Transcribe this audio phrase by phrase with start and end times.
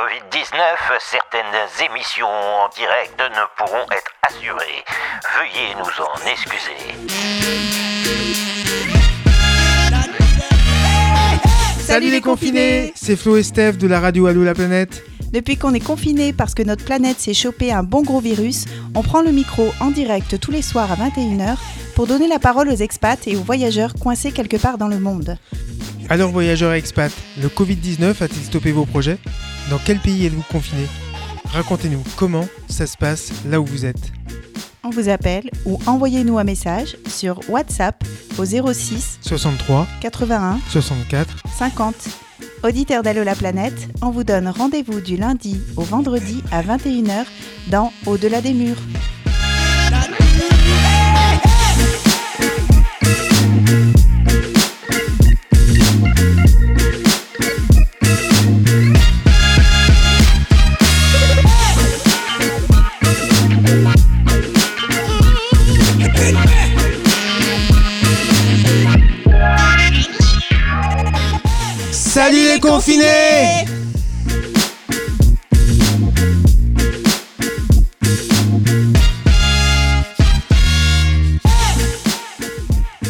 [0.00, 0.56] Covid-19,
[0.98, 1.44] certaines
[1.84, 4.82] émissions en direct ne pourront être assurées.
[5.36, 6.80] Veuillez nous en excuser.
[11.80, 15.04] Salut les confinés C'est Flo et Steph de la radio Allo la planète.
[15.34, 19.02] Depuis qu'on est confiné parce que notre planète s'est chopé un bon gros virus, on
[19.02, 21.58] prend le micro en direct tous les soirs à 21h
[21.94, 25.36] pour donner la parole aux expats et aux voyageurs coincés quelque part dans le monde.
[26.10, 29.16] Alors voyageurs et expats, le Covid-19 a-t-il stoppé vos projets?
[29.70, 30.86] Dans quel pays êtes-vous confiné
[31.52, 34.10] Racontez-nous comment ça se passe là où vous êtes.
[34.82, 38.02] On vous appelle ou envoyez-nous un message sur WhatsApp
[38.38, 41.94] au 06 63 81 64 50.
[42.64, 47.24] Auditeurs d'Allo la planète, on vous donne rendez-vous du lundi au vendredi à 21h
[47.68, 48.82] dans Au-delà des murs.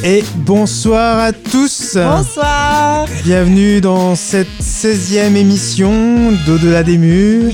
[0.05, 7.53] Et bonsoir à tous Bonsoir Bienvenue dans cette 16e émission d'Au-delà des murs.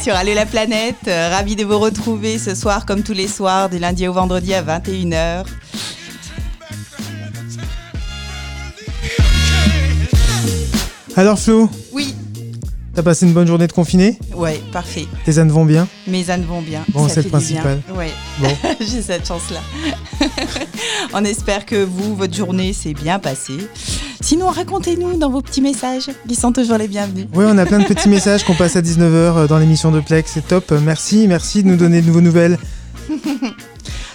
[0.00, 3.68] Sur Allo la planète, euh, ravi de vous retrouver ce soir comme tous les soirs
[3.68, 5.46] du lundi au vendredi à 21h.
[11.18, 12.14] Alors Flo, Oui,
[12.94, 15.08] t'as passé une bonne journée de confiné ouais, parfait.
[15.24, 16.84] Tes ânes vont bien Mes ânes vont bien.
[16.90, 17.80] Bon, c'est le principal.
[17.92, 18.12] Ouais.
[18.38, 18.46] Bon.
[18.80, 19.58] J'ai cette chance-là.
[21.12, 23.58] on espère que vous, votre journée s'est bien passée.
[24.20, 26.08] Sinon, racontez-nous dans vos petits messages.
[26.28, 27.26] Ils sont toujours les bienvenus.
[27.34, 30.30] Ouais, on a plein de petits messages qu'on passe à 19h dans l'émission de Plex,
[30.32, 30.70] c'est top.
[30.84, 32.58] Merci, merci de nous donner de vos nouvelles.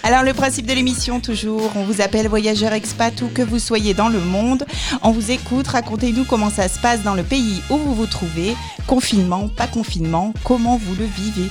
[0.05, 3.93] Alors, le principe de l'émission, toujours, on vous appelle voyageur expat ou que vous soyez
[3.93, 4.65] dans le monde.
[5.01, 8.53] On vous écoute, racontez-nous comment ça se passe dans le pays où vous vous trouvez.
[8.85, 11.49] Confinement, pas confinement, comment vous le vivez.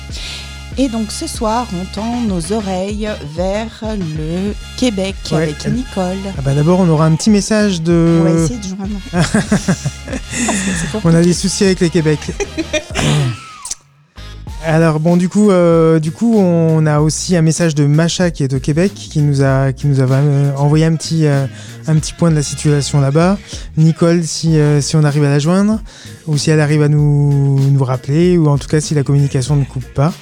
[0.79, 5.43] Et donc ce soir, on tend nos oreilles vers le Québec Ouais.
[5.45, 6.17] avec Nicole.
[6.39, 8.21] Ah bah d'abord, on aura un petit message de...
[8.21, 9.01] On va essayer de joindre.
[11.05, 12.21] On a des soucis avec les Québec.
[14.65, 18.45] Alors bon du coup euh, du coup on a aussi un message de Macha qui
[18.45, 21.47] est au Québec qui nous a qui nous a euh, envoyé un petit euh,
[21.89, 23.39] un petit point de la situation là-bas.
[23.77, 24.57] Nicole si
[24.95, 25.81] on arrive à la joindre
[26.29, 29.65] ou si elle arrive à nous rappeler ou en tout cas si la communication ne
[29.65, 30.13] coupe pas.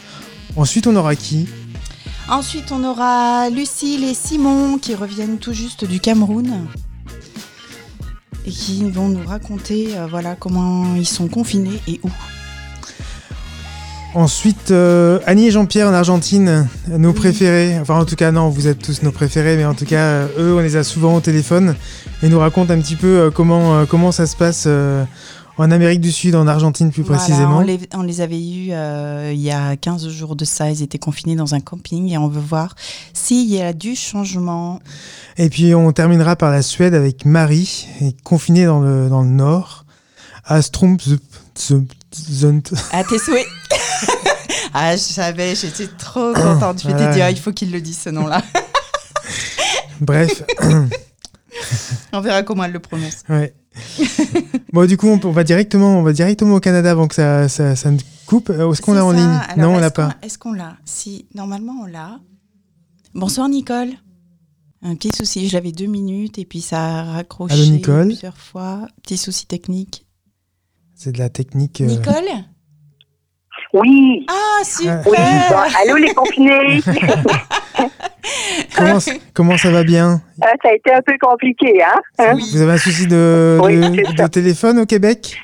[0.56, 1.46] Ensuite on aura qui?
[2.30, 6.66] Ensuite, on aura Lucille et Simon qui reviennent tout juste du Cameroun
[8.46, 12.10] et qui vont nous raconter voilà comment ils sont confinés et où.
[14.14, 17.78] Ensuite, euh, Annie et Jean-Pierre en Argentine, nos préférés.
[17.80, 20.26] Enfin, en tout cas, non, vous êtes tous nos préférés, mais en tout cas, euh,
[20.38, 21.76] eux, on les a souvent au téléphone
[22.22, 25.04] et nous racontent un petit peu euh, comment, euh, comment ça se passe euh,
[25.58, 27.58] en Amérique du Sud, en Argentine plus Voilà, précisément.
[27.58, 30.68] on, les, on les avait eus euh, il y a 15 jours de ça.
[30.70, 32.74] Ils étaient confinés dans un camping et on veut voir
[33.14, 34.80] s'il y a du changement.
[35.38, 39.28] Et puis, on terminera par la Suède avec Marie, et confinée dans le, dans le
[39.28, 39.84] nord,
[40.44, 41.20] à Strömsund.
[42.90, 43.46] À tes souhaits.
[44.74, 46.82] ah, je savais, j'étais trop contente.
[46.82, 47.08] Je vais Ouais.
[47.08, 48.42] te dire, il faut qu'il le dise ce nom-là.
[50.00, 50.42] Bref,
[52.12, 53.22] On verra comment elle le prononce.
[53.28, 53.54] ouais.
[54.72, 57.76] bon, du coup, on, va directement, on va directement au Canada avant que ça, ça,
[57.76, 58.50] ça ne coupe.
[58.50, 60.14] Euh, Est-ce qu'on l'a en ligne Alors, Non, on l'a pas.
[60.22, 60.76] Est-ce qu'on l'a?
[60.84, 62.18] Si, normalement, on l'a.
[63.14, 63.90] Bonsoir, Nicole.
[64.82, 68.06] Un petit souci, je l'avais deux minutes et puis ça a raccroché Allô, Nicole?
[68.06, 68.88] plusieurs fois.
[69.02, 70.06] Petit souci technique.
[70.94, 71.80] C'est de la technique.
[71.82, 72.24] euh, Nicole?
[73.72, 74.26] Oui.
[74.28, 75.16] Ah, super Oui.
[75.48, 76.80] Bon, allô les confinés.
[78.76, 78.98] Comment,
[79.34, 80.20] comment ça va bien?
[80.44, 82.00] Euh, ça a été un peu compliqué, hein?
[82.18, 82.32] hein?
[82.34, 82.44] Oui.
[82.52, 84.28] Vous avez un souci de, Oui, de- c'est de ça.
[84.28, 85.36] téléphone au Québec?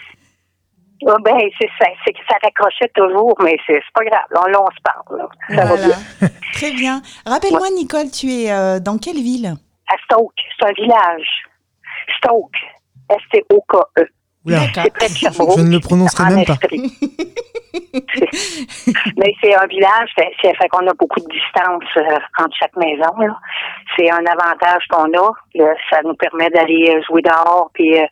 [1.06, 1.86] Ah, ben, c'est ça.
[2.04, 4.20] C'est que ça raccrochait toujours, mais c'est pas grave.
[4.30, 5.18] Là, là, on se parle.
[5.18, 5.28] là.
[5.56, 6.28] Ça va bien.
[6.54, 7.02] Très bien.
[7.26, 9.54] Rappelle-moi, Nicole, tu es euh, dans quelle ville?
[9.88, 11.28] À Stoke, c'est un village.
[12.18, 12.56] Stoke.
[13.10, 14.04] S-T-O-K-E.
[15.56, 16.56] Je ne le prononcerai même pas.
[19.16, 23.12] Mais c'est un village, c'est- fait qu'on a beaucoup de distance euh, entre chaque maison.
[23.96, 25.30] C'est un avantage qu'on a.
[25.54, 25.74] là.
[25.90, 28.06] ça nous permet d'aller euh, jouer dehors, puis euh,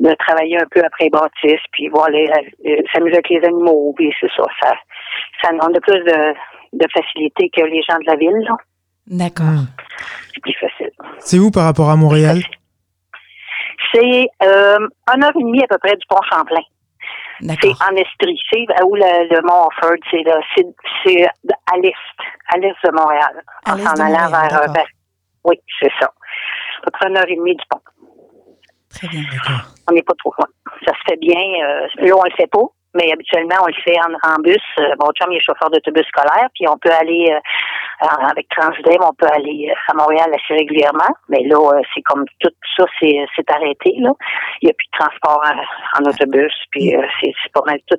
[0.00, 2.26] de travailler un peu après les bâtisses, puis voir les,
[2.66, 4.44] euh, s'amuser avec les animaux, puis c'est ça.
[4.60, 4.72] Ça,
[5.42, 6.34] ça on a plus de,
[6.74, 8.48] de facilité que les gens de la ville.
[9.06, 9.46] D'accord.
[9.46, 9.66] Hmm.
[10.34, 10.90] C'est plus facile.
[11.18, 12.40] C'est où par rapport à Montréal?
[13.92, 14.78] C'est euh,
[15.08, 16.62] un heure et demie à peu près du pont Champlain.
[17.40, 20.24] C'est en Estrie, c'est où le, le Mont Offord, c'est
[21.04, 21.94] c'est à l'est,
[22.54, 23.42] à l'est de Montréal.
[23.66, 24.72] En s'en allant vers.
[24.72, 24.84] Ben,
[25.44, 26.06] oui, c'est ça.
[26.06, 27.80] À peu près une heure et demie du pont.
[28.90, 29.22] Très bien.
[29.88, 30.46] On n'est pas trop loin.
[30.86, 31.36] Ça se fait bien.
[31.36, 32.62] Euh, là, on le fait pas.
[32.94, 34.60] Mais habituellement, on le fait en, bus.
[34.78, 38.98] Euh, mon chum, il est chauffeur d'autobus scolaire, puis on peut aller euh, avec Transdev,
[39.00, 41.08] on peut aller euh, à Montréal assez régulièrement.
[41.28, 41.58] Mais là,
[41.94, 43.94] c'est comme tout ça, c'est, arrêté.
[43.98, 44.12] Là.
[44.60, 45.42] Il n'y a plus de transport
[45.98, 47.96] en, autobus, puis c'est, pas mal tout,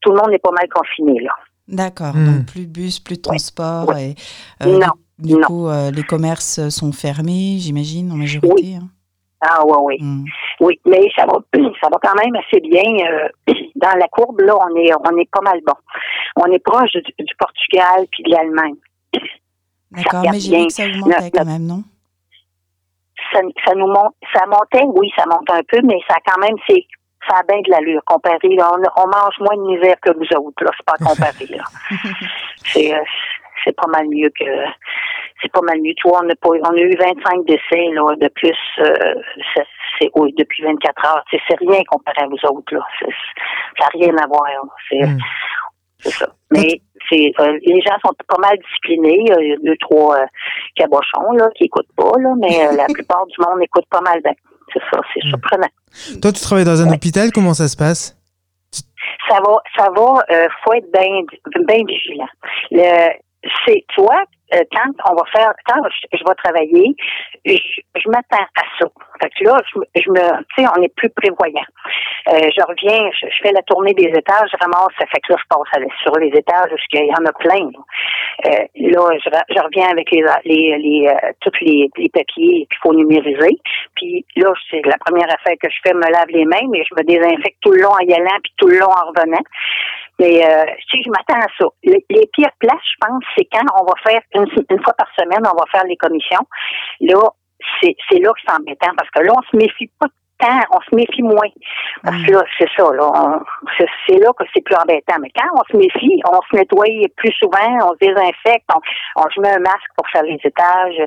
[0.00, 1.32] tout, le monde est pas mal confiné là.
[1.68, 2.14] D'accord.
[2.14, 2.26] Hmm.
[2.26, 3.92] Donc plus de bus, plus de transport.
[3.96, 4.14] Et,
[4.66, 4.88] non.
[5.18, 8.54] Du, coup, les commerces sont fermés, j'imagine, en majorité.
[8.54, 8.76] Oui.
[8.80, 8.88] Hein.
[9.40, 9.96] Ah oui, oui.
[10.00, 10.24] Hmm.
[10.60, 11.38] Oui, mais ça va
[11.80, 13.06] ça va quand même assez bien.
[13.06, 13.28] Euh,
[13.76, 15.74] dans la courbe, là, on est on est pas mal bon.
[16.36, 18.76] On est proche du, Portugal puis de l'Allemagne.
[19.90, 21.82] D'accord, mais j'ai vu que ça montait quand même, non?
[23.32, 26.56] Ça, ça, nous monte ça montait, oui, ça monte un peu, mais ça quand même
[26.68, 26.84] c'est
[27.28, 28.38] ça a bien de l'allure comparé.
[28.42, 30.70] on, on, mange moins de misère que vous autres, là.
[30.76, 31.64] C'est pas comparé, là.
[32.64, 33.02] c'est euh,
[33.64, 34.44] c'est pas mal mieux que
[35.40, 35.94] c'est pas mal mieux.
[35.96, 39.14] Tu vois, on a, pas, on a eu 25 décès là, de plus euh,
[39.98, 41.24] c'est, oui, depuis 24 heures.
[41.30, 42.74] C'est, c'est rien comparé à vous autres.
[42.74, 42.80] Là.
[43.00, 44.44] ça n'a rien à voir.
[44.88, 45.18] C'est, hmm.
[45.98, 46.28] c'est ça.
[46.50, 49.24] Mais c'est euh, les gens sont pas mal disciplinés.
[49.40, 50.26] Il y a deux, trois euh,
[50.76, 54.34] cabochons là, qui écoutent pas, là, mais la plupart du monde écoute pas mal bien.
[54.72, 55.30] C'est ça, c'est hmm.
[55.30, 55.68] surprenant.
[56.20, 58.14] Toi, tu travailles dans un hôpital, comment ça se passe?
[59.28, 60.24] Ça va, ça va,
[60.64, 61.22] faut être bien
[61.66, 62.28] bien vigilant.
[62.70, 63.12] Le,
[63.66, 64.24] c'est toi
[64.54, 65.82] euh, quand on va faire, quand
[66.12, 66.96] je, vais travailler,
[67.44, 68.86] je, m'attends à ça.
[69.20, 69.60] Fait que là,
[69.94, 71.68] je, me, tu sais, on est plus prévoyant.
[72.28, 75.38] Euh, je reviens, je, fais la tournée des étages, je ramasse, ça fait que là,
[75.38, 77.68] je passe sur les étages, parce qu'il y en a plein.
[78.46, 83.58] Euh, là, je, reviens avec les, les, les tous les, les papiers qu'il faut numériser.
[83.96, 86.94] Puis là, c'est la première affaire que je fais, me lave les mains, mais je
[86.96, 89.44] me désinfecte tout le long en y allant, puis tout le long en revenant.
[90.18, 91.66] Mais euh, si je m'attends à ça.
[91.84, 95.56] Les, pires places, je pense, c'est quand on va faire une, fois par semaine, on
[95.56, 96.46] va faire les commissions.
[97.00, 97.20] Là,
[97.80, 100.08] c'est, c'est là que c'est embêtant parce que là, on se méfie pas
[100.70, 101.50] on se méfie moins.
[102.02, 103.40] Parce que là, c'est ça, là.
[103.78, 105.16] c'est, là que c'est plus embêtant.
[105.20, 106.86] Mais quand on se méfie, on se nettoie
[107.16, 108.80] plus souvent, on se désinfecte, on,
[109.16, 111.02] on se met un masque pour faire les étages.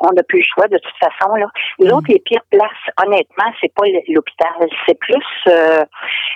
[0.00, 1.46] On n'a plus le choix de toute façon, là.
[1.78, 1.92] Les mm.
[1.92, 2.70] autres, les pires places,
[3.04, 4.68] honnêtement, c'est pas l'hôpital.
[4.86, 5.84] C'est plus euh,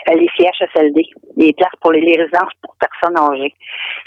[0.09, 1.03] les CHSLD,
[1.37, 3.55] les places pour les, résidences pour personnes âgées.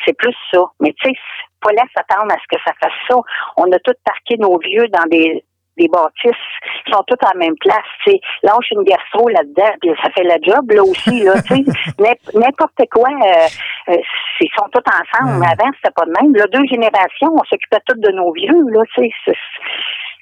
[0.05, 0.61] C'est plus ça.
[0.79, 1.15] Mais tu sais,
[1.61, 3.15] pas laisse attendre à ce que ça fasse ça.
[3.57, 5.43] On a tous parqué nos vieux dans des
[5.77, 6.45] des bâtisses
[6.91, 7.85] sont toutes à la même place.
[8.05, 11.23] C'est lâche une gastro là-dedans, puis ça fait la job là aussi.
[11.23, 11.33] Là,
[12.33, 13.47] n'importe quoi, euh,
[13.89, 13.97] euh,
[14.41, 15.39] ils sont tous ensemble.
[15.39, 16.35] Mais avant, c'était pas de même.
[16.35, 18.63] Là, deux générations, on s'occupait toutes de nos vieux.
[18.71, 19.09] Là, sais,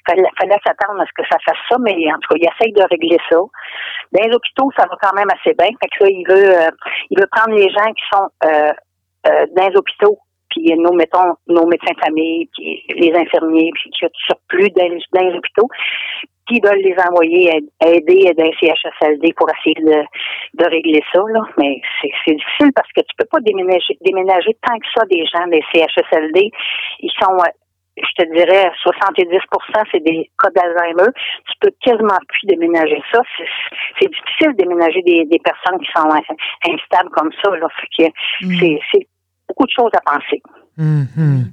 [0.06, 2.72] fallait, fallait s'attendre à ce que ça fasse ça, mais en tout cas, il essaye
[2.72, 3.36] de régler ça.
[3.36, 5.68] Dans les hôpitaux, ça va quand même assez bien.
[5.80, 6.70] Fait que là, il veut, euh,
[7.10, 8.72] il veut prendre les gens qui sont euh,
[9.26, 10.18] euh, dans les hôpitaux
[10.54, 14.88] puis nos, mettons, nos médecins de famille, puis les infirmiers, puis qui ont surplus dans
[15.12, 15.68] dans les hôpitaux,
[16.48, 20.04] qui veulent les envoyer aider d'un CHSLD pour essayer de,
[20.54, 21.20] de régler ça.
[21.28, 21.40] Là.
[21.58, 25.46] Mais c'est difficile parce que tu peux pas déménager, déménager tant que ça des gens
[25.48, 26.50] des CHSLD.
[27.00, 27.36] Ils sont
[27.96, 31.12] je te dirais 70% c'est des cas d'Alzheimer.
[31.46, 33.20] Tu peux quasiment plus déménager ça.
[34.00, 37.56] C'est difficile de déménager des, des personnes qui sont instables comme ça.
[37.56, 37.68] Là.
[37.80, 38.78] Fait que mm.
[38.92, 39.06] c'est
[39.48, 40.42] beaucoup de choses à penser.
[40.78, 41.44] Mm-hmm.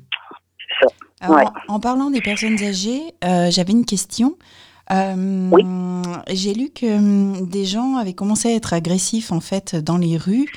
[1.68, 4.38] en, parlant des personnes âgées, euh, j'avais une question.
[4.92, 5.64] Euh, oui.
[6.30, 10.18] J'ai lu que hum, des gens avaient commencé à être agressifs en fait dans les
[10.18, 10.48] rues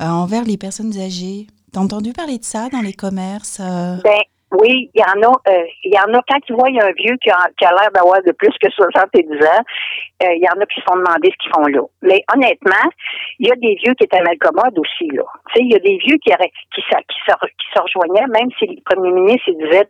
[0.00, 1.46] euh, envers les personnes âgées.
[1.72, 4.20] T'as entendu parler de ça dans les commerces ben,
[4.60, 7.16] oui, il y en a, euh, il y en a quand ils voient un vieux
[7.22, 9.62] qui a, qui a l'air d'avoir de plus que 70 ans,
[10.22, 11.82] euh, il y en a qui se font demander ce qu'ils font là.
[12.02, 12.90] Mais honnêtement,
[13.38, 15.24] il y a des vieux qui étaient malcommodes aussi là.
[15.48, 18.66] Tu sais, il y a des vieux qui qui, qui, qui, se, rejoignaient, même si
[18.66, 19.86] le premier ministre disait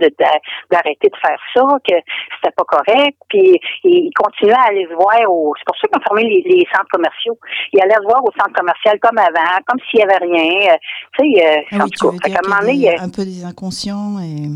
[0.71, 1.95] d'arrêter de, faire ça, que
[2.37, 5.55] c'était pas correct, puis ils continuaient à aller se voir au.
[5.59, 7.39] C'est pour ça qu'on fermé les, les, centres commerciaux.
[7.73, 10.73] Ils allaient se voir au centre commercial comme avant, comme s'il y avait rien.
[10.73, 10.77] Euh,
[11.19, 14.52] tu sais, ah en tout cas, un peu des inconscients et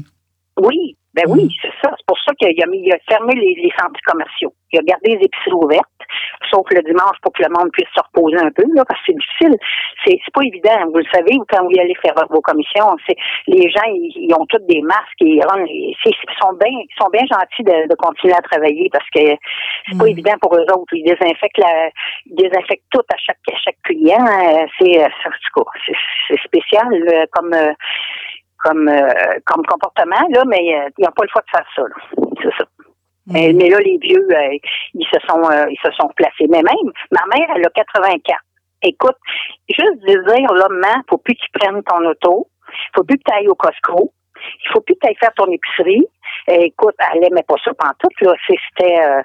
[0.59, 1.51] oui, ben oui, mm.
[1.63, 1.95] c'est ça.
[1.97, 4.53] C'est pour ça qu'il a, mis, a fermé les, centres commerciaux.
[4.73, 6.05] Il a gardé les épiceries ouvertes,
[6.51, 9.13] sauf le dimanche pour que le monde puisse se reposer un peu, là, parce que
[9.13, 9.57] c'est difficile.
[10.05, 10.93] C'est, c'est pas évident.
[10.93, 14.61] Vous le savez, quand vous allez faire vos commissions, c'est, les gens, ils, ont tous
[14.69, 19.09] des masques et ils sont bien, ils sont bien gentils de, continuer à travailler parce
[19.09, 19.37] que
[19.89, 20.09] c'est pas mm.
[20.09, 20.93] évident pour eux autres.
[20.93, 21.89] Ils désinfectent la,
[22.27, 24.25] ils désinfectent tout à chaque, à chaque client.
[24.79, 25.93] C'est, c'est,
[26.29, 26.89] c'est spécial,
[27.33, 27.55] comme,
[28.63, 31.83] comme, euh, comme comportement, là, mais euh, ils n'ont pas le choix de faire ça.
[32.43, 32.65] C'est ça.
[33.27, 33.57] Mais, mm.
[33.57, 34.59] mais, là, les vieux, euh,
[34.95, 36.47] ils se sont ils se sont placés.
[36.49, 38.41] Mais même, ma mère, elle a 84.
[38.83, 39.17] écoute,
[39.69, 42.49] juste dire, là, man, faut plus que tu prennes ton auto.
[42.95, 44.13] Faut plus que tu ailles au Costco.
[44.37, 46.07] Il faut plus que tu ailles faire ton épicerie.
[46.49, 48.35] écoute, elle aimait pas ça tout, là.
[48.47, 49.23] C'était, euh,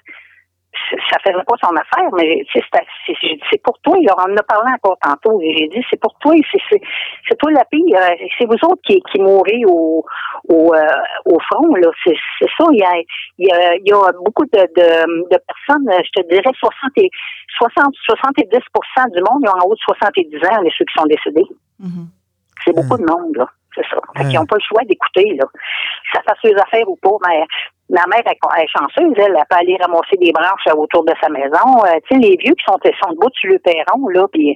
[1.10, 3.98] ça faisait pas son affaire, mais c'est pour toi.
[4.02, 5.40] Là, on en a parlé encore tantôt.
[5.42, 6.34] J'ai dit, c'est pour toi.
[6.52, 7.98] C'est toi la pire.
[8.38, 10.06] C'est vous autres qui, qui mourrez au,
[10.48, 10.86] au, euh,
[11.26, 11.76] au front.
[11.76, 11.90] Là.
[12.06, 12.16] C'est
[12.58, 12.66] ça.
[12.72, 12.96] Il y, a,
[13.38, 16.92] il, y a, il y a beaucoup de, de, de personnes, je te dirais 60
[16.98, 17.10] et,
[17.58, 21.06] 60, 70% du monde, ils ont en haut de 70 ans, les ceux qui sont
[21.06, 21.48] décédés.
[21.82, 22.08] Mm-hmm.
[22.64, 23.48] C'est beaucoup de monde, là.
[23.76, 23.98] C'est ça.
[24.20, 25.46] Ils n'ont pas le choix d'écouter, là.
[26.14, 27.46] Ça fasse ses affaires ou pas, mais
[27.92, 31.28] Ma mère elle, est chanceuse, elle, elle peut aller ramasser des branches autour de sa
[31.28, 31.84] maison.
[31.84, 34.56] Euh, tu sais, les vieux qui sont, sont debout sur le perron, là, puis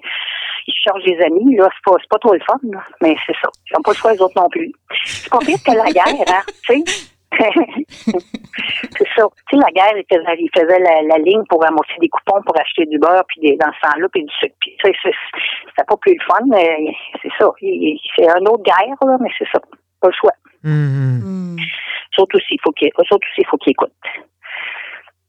[0.68, 2.80] ils cherchent des amis, là, c'est pas, pas trop le fun, là.
[3.02, 3.50] mais c'est ça.
[3.70, 4.72] Ils n'ont pas le choix, les autres non plus.
[5.04, 7.15] C'est pas pire que la guerre, hein, tu sais.
[7.38, 9.28] C'est ça.
[9.50, 12.60] Tu sais, la guerre, il faisait, il faisait la, ligne pour ramasser des coupons pour
[12.60, 14.56] acheter du beurre, puis des, dans ce temps-là, puis du sucre.
[14.62, 15.12] Puis, tu sais,
[15.70, 17.52] c'était pas plus le fun, mais c'est ça.
[17.60, 19.60] C'est une autre guerre, là, mais c'est ça.
[20.02, 20.34] Pas le choix.
[20.64, 21.60] Mm-hmm.
[22.12, 23.92] Surtout s'il faut qu'il surtout s'il faut qu'il écoute.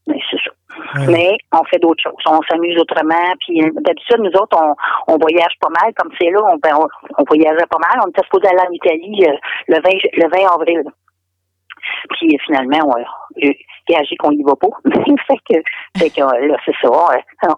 [0.06, 0.50] Mais c'est ça.
[1.08, 2.14] Mais on fait d'autres choses.
[2.26, 3.32] On s'amuse autrement.
[3.40, 5.92] Puis d'habitude, nous autres, on, on voyage pas mal.
[5.94, 6.78] Comme c'est là, on, ben,
[7.18, 8.04] on, voyageait pas mal.
[8.04, 9.36] On était supposé aller en Italie euh,
[9.68, 10.84] le 20 le 20 avril.
[12.11, 14.69] Puis finalement, on, a agi qu'on y va pas.
[15.26, 15.61] fait que,
[15.99, 16.90] fait que là, c'est ça.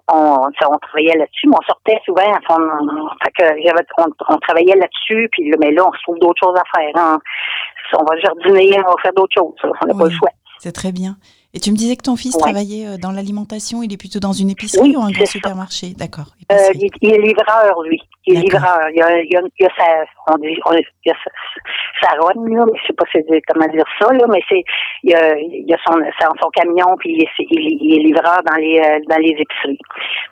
[0.08, 2.38] On, on, travaillait là-dessus, mais on sortait souvent.
[2.50, 6.56] On, fait que j'avais, on, travaillait là-dessus, puis mais là, on se trouve d'autres choses
[6.56, 6.92] à faire.
[6.96, 7.18] Hein.
[7.94, 9.54] On va jardiner, on va faire d'autres choses.
[9.62, 10.30] On n'a pas le choix.
[10.58, 11.16] C'est très bien.
[11.54, 14.34] Et tu me disais que ton fils travaillait euh, dans l'alimentation, il est plutôt dans
[14.34, 15.94] une épicerie ou un grand supermarché?
[15.96, 16.36] D'accord.
[16.52, 18.00] Euh, il, il, est livreur, lui.
[18.26, 18.90] Il est livreur.
[18.90, 21.10] Il y a, il y a, il y a sa, on dit, on, il y
[21.10, 21.30] a sa,
[22.02, 23.04] sa là, mais je sais pas
[23.48, 24.62] comment dire ça, là, mais c'est,
[25.04, 28.42] il y a, il y a son, son, camion, puis il est, il, est livreur
[28.44, 29.78] dans les, euh, dans les épiceries.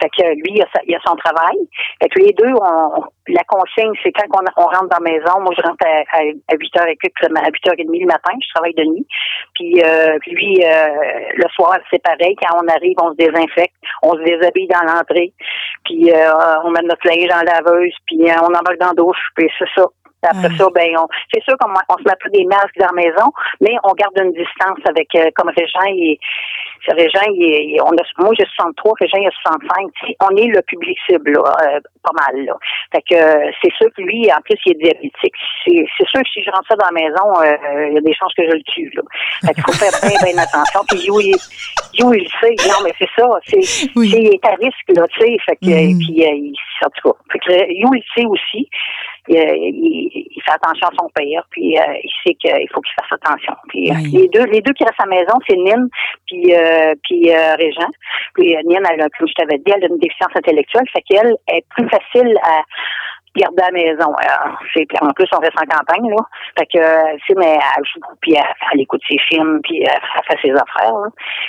[0.02, 1.56] Fait que lui, il a, il a son travail.
[2.02, 5.40] Fait que les deux, on, la consigne, c'est quand on, on, rentre dans la maison.
[5.40, 8.32] Moi, je rentre à, à, à 8h et à 8h30 le matin.
[8.40, 9.06] Je travaille de nuit.
[9.54, 12.34] Puis, euh, lui, euh, le soir, c'est pareil.
[12.40, 13.74] Quand on arrive, on se désinfecte.
[14.02, 15.32] On se déshabille dans l'entrée.
[15.84, 16.30] Puis, euh,
[16.64, 17.94] on met notre linge dans la laveuse.
[18.06, 19.18] Puis, euh, on embarque dans la douche.
[19.36, 19.86] Puis, c'est ça.
[20.26, 23.02] Après ça, ben, on, c'est sûr qu'on on se met pas des masques dans la
[23.02, 26.18] maison, mais on garde une distance avec, euh, comme Régent, il,
[26.88, 29.90] Régent, il, on a, moi j'ai 63, Régent il a 65.
[30.22, 32.54] On est le public cible, là, euh, pas mal, là.
[32.92, 35.34] Fait que euh, c'est sûr que lui, en plus, il est diabétique.
[35.64, 37.26] C'est, c'est sûr que si je rentre ça dans la maison,
[37.88, 39.02] il y a des chances que je le tue, là.
[39.46, 40.80] Fait qu'il faut faire bien, bien attention.
[40.88, 41.36] Puis You, il,
[41.94, 42.54] You, il sait.
[42.68, 43.26] Non, mais c'est ça.
[43.46, 44.10] C'est, oui.
[44.10, 45.36] c'est, il est à risque, là, tu sais.
[45.44, 45.98] Fait que, mm.
[45.98, 46.54] puis, il,
[46.84, 47.18] en tout cas.
[47.32, 48.68] Fait que You, il sait aussi.
[49.28, 53.18] Il, il, fait attention à son père, puis euh, il sait qu'il faut qu'il fasse
[53.20, 53.54] attention.
[53.68, 55.88] Puis euh, les deux, les deux qui restent à la maison, c'est Nîmes
[56.26, 57.90] puis euh, puis Régent.
[58.34, 61.64] Puis Nîmes, elle, comme je t'avais dit, elle a une déficience intellectuelle, fait qu'elle est
[61.70, 62.62] plus facile à
[63.34, 64.14] garder à la maison.
[64.72, 66.22] c'est en plus on reste en campagne là.
[66.58, 66.84] Fait que
[67.26, 70.94] c'est mais elle joue puis elle, écoute ses films puis elle, fait ses affaires.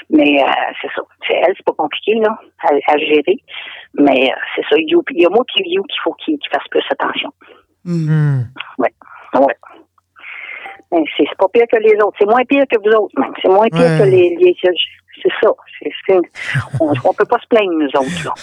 [0.09, 0.43] Mais
[0.81, 1.01] c'est ça.
[1.27, 3.39] C'est elle, c'est pas compliqué là à, gérer.
[3.93, 4.75] Mais c'est ça.
[4.77, 7.31] Il y a moi qui qu'il faut qu'il fasse plus attention.
[7.87, 8.41] Mm.
[8.77, 8.93] Ouais.
[9.33, 9.55] Ouais.
[11.17, 12.17] C'est pas pire que les autres.
[12.19, 13.15] C'est moins pire que vous autres.
[13.41, 14.35] C'est moins pire que les.
[14.39, 15.49] les c'est ça.
[16.79, 18.35] on, ne peut pas se plaindre, nous autres.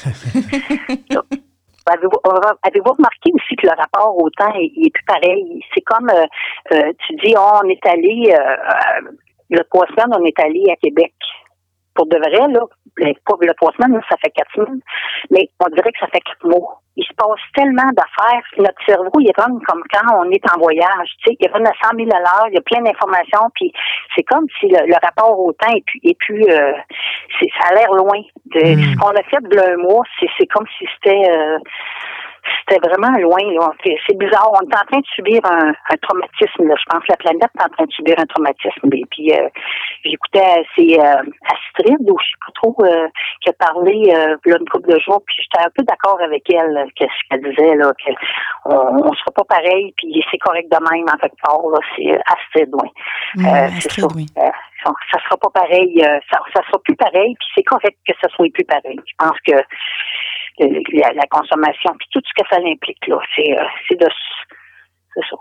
[1.11, 1.23] Là.
[1.87, 2.19] Avez-vous,
[2.63, 5.61] avez-vous remarqué aussi que le rapport au temps est, plus pareil?
[5.75, 6.25] C'est comme, euh,
[6.73, 9.11] euh, tu dis, oh, on est allé, euh,
[9.51, 11.13] le trois semaines, on est allé à Québec.
[11.95, 12.61] Pour de vrai, là,
[12.97, 14.81] le trois semaines, ça fait quatre semaines,
[15.31, 18.43] mais on dirait que ça fait quatre mois il se passe tellement d'affaires.
[18.59, 21.09] Notre cerveau, il est comme, quand on est en voyage.
[21.23, 23.73] Tu sais, il run à 100 000 à l'heure, il y a plein d'informations, puis
[24.15, 26.73] c'est comme si le, rapport au temps est plus, est plus euh,
[27.59, 28.21] ça a l'air loin.
[28.47, 28.93] De, hmm.
[28.93, 31.59] Ce qu'on a fait de un mois, c'est comme si c'était euh,
[32.61, 33.41] c'était vraiment loin.
[33.85, 34.51] C'est bizarre.
[34.53, 35.73] On est en train de subir un,
[36.03, 36.75] traumatisme.
[36.77, 38.89] Je pense que la planète est en train de subir un traumatisme.
[38.93, 39.49] Et puis, euh,
[40.05, 43.09] j'écoutais c'est euh, Astrid, ou je sais pas trop, euh,
[43.41, 45.23] qui a parlé euh, une couple de jours.
[45.27, 49.45] Puis j'étais un peu d'accord avec elle, qu'est-ce qu'elle disait là, qu'on on sera pas
[49.45, 49.95] pareil.
[49.97, 51.61] Puis c'est correct de même en fait part.
[51.97, 52.89] C'est Astrid, oui.
[53.81, 54.07] c'est ça.
[54.15, 54.27] Oui.
[54.35, 56.01] ça sera pas pareil.
[56.31, 57.35] ça, ça sera plus pareil.
[57.39, 58.99] Puis c'est correct que ça soit plus pareil.
[59.07, 59.55] Je pense que
[60.59, 63.19] la, consommation, puis tout ce que ça implique, là.
[63.35, 64.07] C'est, euh, c'est de.
[65.15, 65.37] C'est ça,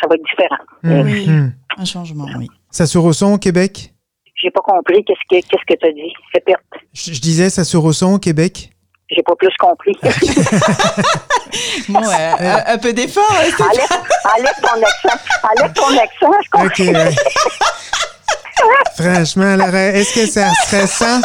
[0.00, 0.64] ça va être différent.
[0.82, 1.00] Mmh.
[1.04, 1.52] Oui, mmh.
[1.76, 2.48] un changement, oui.
[2.70, 3.92] Ça se ressent au Québec?
[4.36, 5.04] J'ai pas compris.
[5.04, 6.12] Qu'est-ce que qu'est-ce que tu as dit?
[6.32, 6.56] Répète.
[6.94, 8.70] Je, je disais, ça se ressent au Québec?
[9.10, 9.96] J'ai pas plus compris.
[11.88, 13.24] bon, euh, un, peu d'effort.
[13.30, 13.50] Hein,
[14.36, 15.18] enlève, ton accent.
[15.44, 16.66] Enlève ton accent, je comprends.
[16.66, 16.82] OK,
[19.02, 21.20] Franchement, Laura, est-ce que ça serait ça?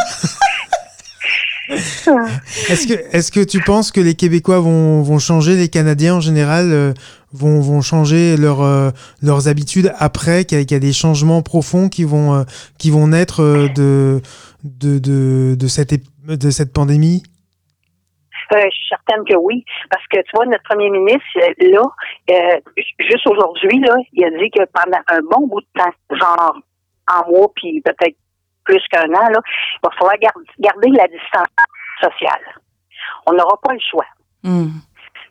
[1.68, 6.20] Est-ce que, est-ce que tu penses que les Québécois vont, vont changer, les Canadiens en
[6.20, 6.92] général euh,
[7.32, 8.90] vont, vont changer leur, euh,
[9.22, 12.42] leurs habitudes après, qu'il y, qu'il y a des changements profonds qui vont, euh,
[12.78, 14.20] qui vont naître euh, de,
[14.62, 15.94] de, de, de, cette,
[16.26, 17.22] de cette pandémie?
[18.52, 21.82] Euh, je suis certaine que oui, parce que tu vois, notre premier ministre, euh, là,
[22.30, 25.92] euh, ju- juste aujourd'hui, là, il a dit que pendant un bon bout de temps,
[26.10, 26.56] genre
[27.10, 28.16] en mois, puis peut-être
[28.64, 31.48] plus qu'un an, là, il va falloir gar- garder la distance
[32.00, 32.44] sociale.
[33.26, 34.06] On n'aura pas le choix.
[34.42, 34.68] Hmm.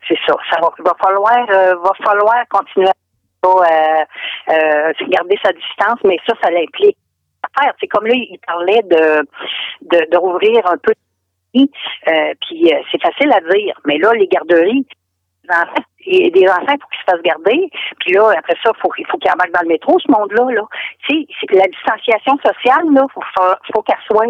[0.07, 0.35] C'est ça.
[0.49, 2.93] Ça va, va falloir, euh, va falloir continuer à
[3.45, 4.03] euh,
[4.49, 6.97] euh, garder sa distance, mais ça, ça l'implique.
[7.59, 7.73] faire.
[7.79, 9.27] C'est comme là, il parlait de
[9.81, 10.93] de, de rouvrir un peu
[12.07, 14.87] euh, puis euh, c'est facile à dire, mais là, les garderies,
[15.49, 17.69] enfants, et des enfants, il faut qu'ils se fassent garder.
[17.99, 20.53] Puis là, après ça, faut, il faut qu'ils embarquent dans le métro, ce monde-là.
[20.53, 20.61] Là.
[21.07, 23.21] Tu sais, la distanciation sociale, là, faut,
[23.73, 24.27] faut, qu'elle soit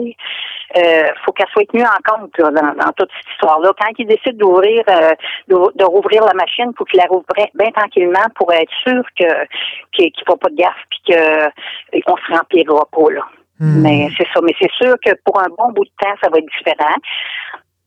[0.77, 3.71] euh, faut qu'elle soit tenue en compte là, dans, dans toute cette histoire-là.
[3.79, 5.13] Quand ils décident d'ouvrir euh,
[5.47, 9.03] de, de rouvrir la machine, il faut qu'ils la rouvrent bien tranquillement pour être sûr
[9.17, 9.45] que
[9.91, 13.25] qu'il ne faut pas de gaffe puis que qu'on se remplira pas là.
[13.59, 13.81] Hmm.
[13.81, 14.41] Mais c'est ça.
[14.43, 16.95] Mais c'est sûr que pour un bon bout de temps, ça va être différent.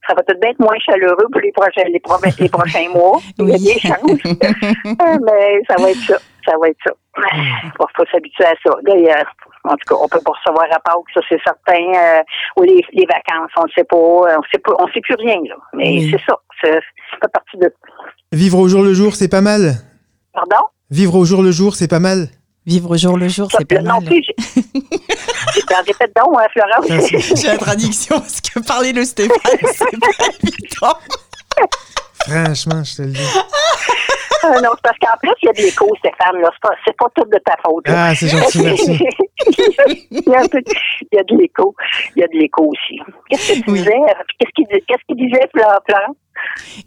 [0.07, 3.19] Ça va peut-être être moins chaleureux pour les prochains, les, pro- les prochains mois.
[3.39, 3.65] Il y a Oui.
[3.65, 4.37] des chances.
[5.27, 6.17] Mais ça va être ça.
[6.45, 6.93] Ça va être ça.
[7.19, 8.71] Il faut s'habituer à ça.
[8.83, 9.27] D'ailleurs,
[9.65, 11.83] en tout cas, on peut pas recevoir à Pâques, ça c'est certain.
[11.99, 12.23] Euh,
[12.57, 13.97] ou les, les vacances, on ne sait pas.
[13.97, 14.73] On sait pas.
[14.79, 15.57] On sait plus rien, là.
[15.75, 16.11] Mais Oui.
[16.13, 16.39] c'est ça.
[16.63, 16.73] C'est
[17.21, 17.73] fait partie de.
[18.33, 19.73] Vivre au jour le jour, c'est pas mal.
[20.33, 20.67] Pardon?
[20.91, 22.29] Vivre au jour le jour, c'est pas mal.
[22.67, 24.05] Vivre au jour le jour, c'est pas non mal.
[24.05, 24.23] plus.
[24.25, 27.11] j'ai- Ben, répète donc, hein, Florence.
[27.41, 30.99] J'ai la traduction parce que parler le Stéphane, c'est pas évident.
[32.27, 33.21] Franchement, je te le dis.
[34.45, 36.41] Euh, non, c'est parce qu'en plus, il y a de l'écho, Stéphane.
[36.41, 36.51] Là.
[36.53, 37.89] C'est, pas, c'est pas tout de ta faute.
[37.89, 38.07] là.
[38.09, 38.99] Ah, c'est gentil, merci.
[40.11, 40.73] il, y a un peu de-
[41.13, 41.75] il y a de l'écho.
[42.17, 42.99] Il y a de l'écho aussi.
[43.31, 43.79] Qu'est-ce que tu Oui.
[43.79, 43.93] disais?
[44.39, 45.79] Qu'est-ce qu'il, qu'est-ce qu'il disait, Florence?
[45.89, 46.17] Florence?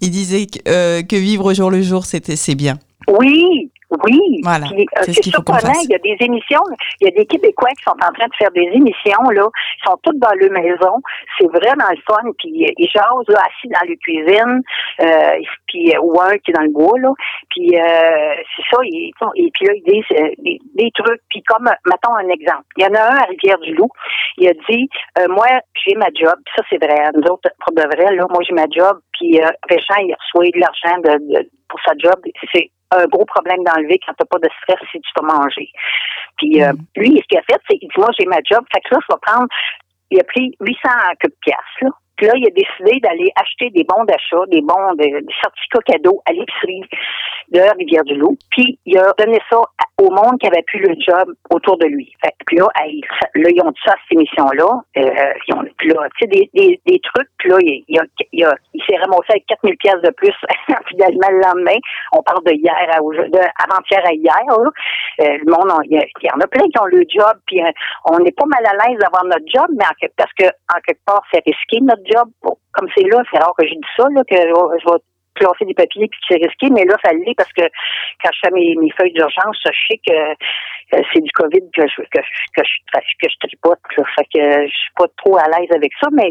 [0.02, 2.78] Il disait que, euh, que vivre au jour le jour, c'était c'est bien.
[3.08, 3.72] Oui,
[4.04, 4.20] oui.
[4.44, 5.74] Voilà, Puis, euh, c'est ce surprenant.
[5.84, 6.62] Il y a des émissions,
[7.02, 9.48] il y a des Québécois qui sont en train de faire des émissions, là.
[9.48, 10.96] Ils sont tous dans leur maison.
[11.40, 12.30] C'est vraiment le fun.
[12.38, 14.62] Puis euh, ils jasent, là, assis dans la cuisine,
[15.02, 17.12] euh, puis, euh, ou un qui est dans le bois, là.
[17.50, 21.22] Puis euh, c'est ça, ils, et puis là, ils disent euh, des, des trucs.
[21.30, 22.66] Puis comme, mettons un exemple.
[22.78, 23.90] Il y en a un à Rivière-du-Loup.
[24.38, 24.88] Il a dit,
[25.20, 25.48] euh, moi,
[25.86, 26.36] j'ai ma job.
[26.46, 27.10] Puis ça, c'est vrai.
[27.16, 29.00] Nous autres, pour de vrai, là, moi, j'ai ma job.
[29.20, 32.16] Puis euh, Régent, il reçoit de l'argent de, de- pour sa job.
[32.54, 35.70] C'est un gros problème d'enlever quand t'as pas de stress si tu vas manger.
[36.38, 38.64] Puis euh, lui, ce qu'il a fait, c'est qu'il dit, moi, j'ai ma job.
[38.74, 39.48] Fait que là, je vais prendre,
[40.12, 41.90] il a pris 800 quelques piastres, là.
[42.20, 45.80] Puis là, il a décidé d'aller acheter des bons d'achat, des bons, de- des certificats
[45.86, 46.84] cadeaux à l'épicerie
[47.52, 48.38] de Rivière-du-Loup.
[48.52, 49.62] Puis il a donné ça
[50.02, 52.12] au monde qui avait plus le job autour de lui.
[52.46, 54.68] Puis là, là, ils ont dit ça à cette émission-là.
[54.98, 57.28] Euh, ils ont, puis là, tu sais, des, trucs.
[57.38, 58.46] Puis là, il,
[58.88, 60.34] s'est ramassé avec 4000 pièces de plus
[60.90, 61.78] finalement le lendemain.
[62.14, 63.32] On parle de hier à aujourd'hui,
[63.64, 64.36] avant-hier à hier.
[64.50, 67.36] Euh, le monde, on- il y, en a plein qui ont le job.
[67.46, 67.72] Puis euh,
[68.06, 69.86] on n'est pas mal à l'aise d'avoir notre job, mais
[70.18, 72.30] parce que en quelque part, c'est risqué notre job.
[72.74, 75.00] Comme c'est là, c'est rare que j'ai dit ça, là, que je vais
[75.36, 77.62] placer des papiers puis que c'est risqué, mais là, ça l'est parce que
[78.24, 81.88] quand je fais mes, mes feuilles d'urgence, je sais que euh, c'est du COVID que
[81.88, 83.80] je que, je- que, je, que je tripote.
[83.98, 84.04] Là.
[84.18, 86.30] Fait que je suis pas trop à l'aise avec ça, mais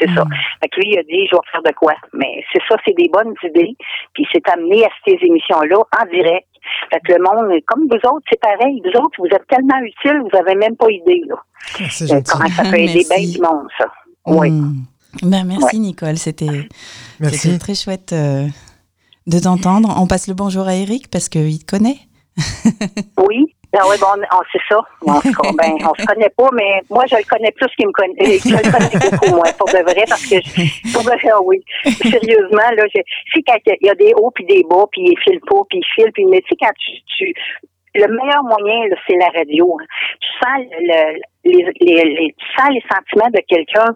[0.00, 0.24] c'est ça.
[0.62, 1.92] Fait que lui, il a dit, je vais faire de quoi?
[2.12, 3.76] Mais c'est ça, c'est des bonnes idées.
[4.14, 6.48] Puis c'est amené à ces émissions-là en direct.
[6.92, 8.82] Fait que le monde, comme vous autres, c'est pareil.
[8.84, 11.36] Vous autres, vous êtes tellement utiles, vous avez même pas idée, là.
[11.78, 12.32] Ah, Euh, gentil.
[12.32, 13.86] Comment ça peut aider bien du monde, ça.
[14.26, 14.50] Oui.
[14.50, 14.82] Hmm.
[15.22, 15.80] Ben, merci Ouais.
[15.82, 16.46] Nicole, c'était
[17.58, 18.46] très chouette euh,
[19.26, 19.94] de t'entendre.
[20.00, 21.98] On passe le bonjour à Eric parce qu'il te connaît.
[23.18, 23.54] Oui.
[23.72, 24.80] Ah bon, on- c'est ça.
[25.06, 27.92] On se, ben, on se connaît pas, mais moi, je le connais plus qu'il me
[27.92, 28.38] connaît.
[28.38, 31.40] Je le connais beaucoup, moi, pour de vrai, parce que, je- pour de vrai, ah
[31.44, 31.62] oui.
[31.84, 33.00] Sérieusement, là, je,
[33.46, 35.86] quand il y a des hauts puis des bas, puis il file pas, puis il
[35.94, 37.32] file, puis, mais tu sais, quand tu, tu,
[37.94, 39.76] le meilleur moyen, c'est la radio.
[39.80, 39.84] hein.
[40.20, 43.94] Tu sens le, les, les, les- tu sens les sentiments de quelqu'un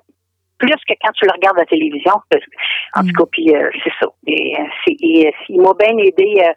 [0.67, 2.13] plus que quand tu le regardes à la télévision.
[2.97, 4.07] En tout cas, puis euh, c'est ça.
[4.27, 6.53] Et, euh, c'est- et, euh, il m'a bien aidé euh,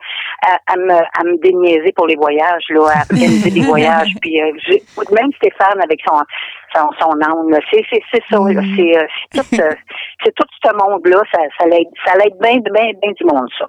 [0.48, 4.14] à, à me, à me déniaiser pour les voyages, là, à organiser des voyages.
[4.22, 6.18] Puis euh, j'ai- même Stéphane avec son
[6.76, 8.38] son, son âme, là, c'est c'est c'est ça.
[8.38, 9.74] là, c'est euh, c'est tout, euh,
[10.24, 11.22] c'est tout ce monde-là.
[11.34, 13.68] Ça, ça l'aide ça l'aide bien bien bien du monde ça.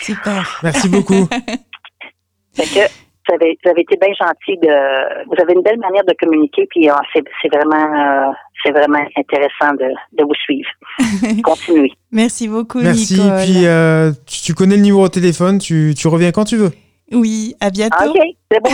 [0.00, 0.60] Super.
[0.62, 1.26] Merci beaucoup.
[2.54, 3.05] Fait que
[3.36, 5.26] avez, vous avez été bien gentil de.
[5.26, 8.32] Vous avez une belle manière de communiquer, puis euh, c'est vraiment, euh,
[8.64, 10.68] c'est vraiment intéressant de, de vous suivre.
[11.44, 11.92] Continuez.
[12.10, 13.14] Merci beaucoup Merci.
[13.14, 13.36] Nicole.
[13.44, 16.72] Puis euh, tu, tu connais le numéro de téléphone, tu, tu reviens quand tu veux.
[17.12, 18.10] Oui, à bientôt.
[18.10, 18.18] OK,
[18.50, 18.70] c'est bon.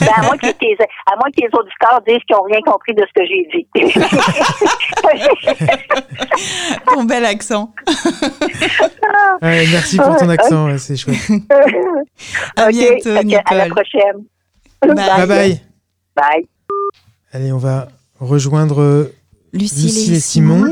[0.00, 2.94] Ben, à moins que les, à moins que les auditeurs disent qu'ils n'ont rien compris
[2.94, 3.66] de ce que j'ai dit.
[6.86, 7.72] Ton bel accent.
[9.40, 11.16] Ouais, merci pour ton accent, ouais, c'est chouette.
[12.56, 13.42] À bientôt, Nicole.
[13.46, 14.24] à la prochaine.
[14.82, 15.60] Bye bye.
[16.16, 16.48] Bye.
[17.32, 19.14] Allez, on va rejoindre euh,
[19.52, 20.64] Lucille, Lucille et et Simon.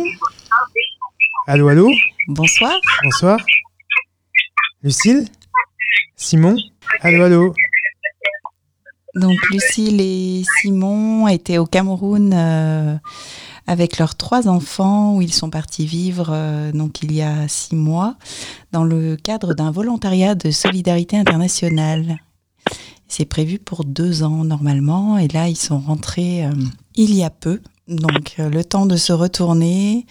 [1.47, 1.89] Allô, allô?
[2.29, 2.73] Bonsoir.
[3.05, 3.39] Bonsoir.
[4.83, 5.27] Lucille?
[6.17, 6.57] Simon?
[7.01, 7.55] Allô, allô
[9.15, 12.97] Donc Lucille et Simon étaient au Cameroun euh,
[13.67, 17.75] avec leurs trois enfants où ils sont partis vivre euh, donc il y a six
[17.75, 18.17] mois
[18.73, 22.19] dans le cadre d'un volontariat de solidarité internationale.
[23.07, 26.53] C'est prévu pour deux ans normalement et là ils sont rentrés euh,
[26.95, 27.61] il y a peu.
[27.87, 30.07] Donc le temps de se retourner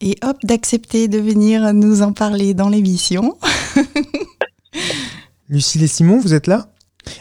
[0.00, 3.36] et hop d'accepter de venir nous en parler dans l'émission.
[5.48, 6.68] Lucille et Simon, vous êtes là?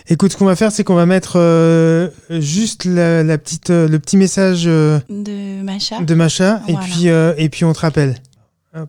[0.07, 3.87] Écoute, ce qu'on va faire, c'est qu'on va mettre euh, juste la, la petite, euh,
[3.87, 6.01] le petit message euh, De Macha.
[6.01, 8.15] de Macha et, puis, euh, et puis on te rappelle.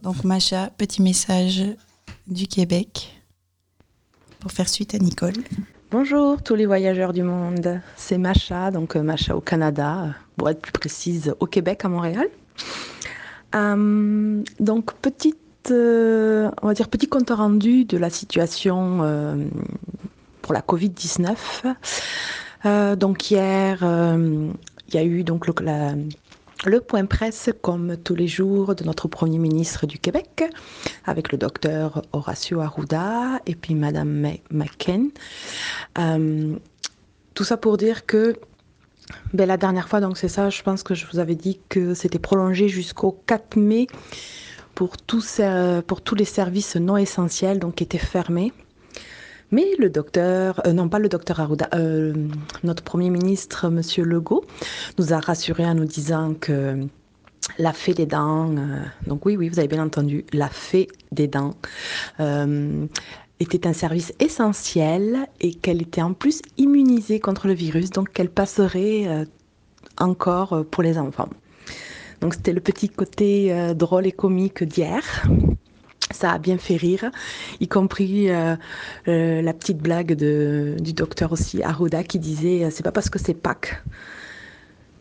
[0.02, 1.62] Donc Macha, petit message
[2.26, 3.14] du Québec
[4.40, 5.34] pour faire suite à Nicole.
[5.90, 10.72] Bonjour tous les voyageurs du monde, c'est Macha, donc Macha au Canada, pour être plus
[10.72, 12.26] précise au Québec, à Montréal.
[13.54, 15.36] Euh, donc petite,
[15.70, 19.36] euh, on va dire petit compte rendu de la situation euh,
[20.42, 21.36] pour la Covid-19.
[22.64, 28.74] Euh, donc hier, il y a eu donc le, point presse comme tous les jours
[28.74, 30.44] de notre Premier ministre du Québec
[31.04, 35.08] avec le docteur Horacio Arruda et puis Madame Ma- McCain.
[37.34, 38.34] Tout ça pour dire que
[39.32, 41.94] ben, la dernière fois, donc c'est ça, je pense que je vous avais dit que
[41.94, 43.86] c'était prolongé jusqu'au 4 mai
[44.76, 45.40] pour tous,
[46.16, 48.52] les services non essentiels, donc qui étaient fermés.
[49.50, 52.12] Mais le docteur, euh, non pas le docteur Arruda, euh,
[52.62, 54.44] notre Premier ministre, Monsieur Legault,
[54.98, 56.86] nous a rassurés en nous disant que
[57.58, 61.26] la fée des dents, euh, donc oui, oui, vous avez bien entendu, la fée des
[61.26, 61.54] dents,
[63.38, 68.30] était un service essentiel et qu'elle était en plus immunisée contre le virus, donc qu'elle
[68.30, 69.26] passerait
[69.98, 71.28] encore pour les enfants.
[72.20, 75.02] Donc c'était le petit côté euh, drôle et comique d'hier.
[76.12, 77.10] Ça a bien fait rire,
[77.60, 78.54] y compris euh,
[79.08, 83.34] euh, la petite blague du docteur aussi, Arruda, qui disait c'est pas parce que c'est
[83.34, 83.82] Pâques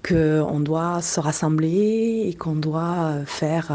[0.07, 3.71] qu'on doit se rassembler et qu'on doit faire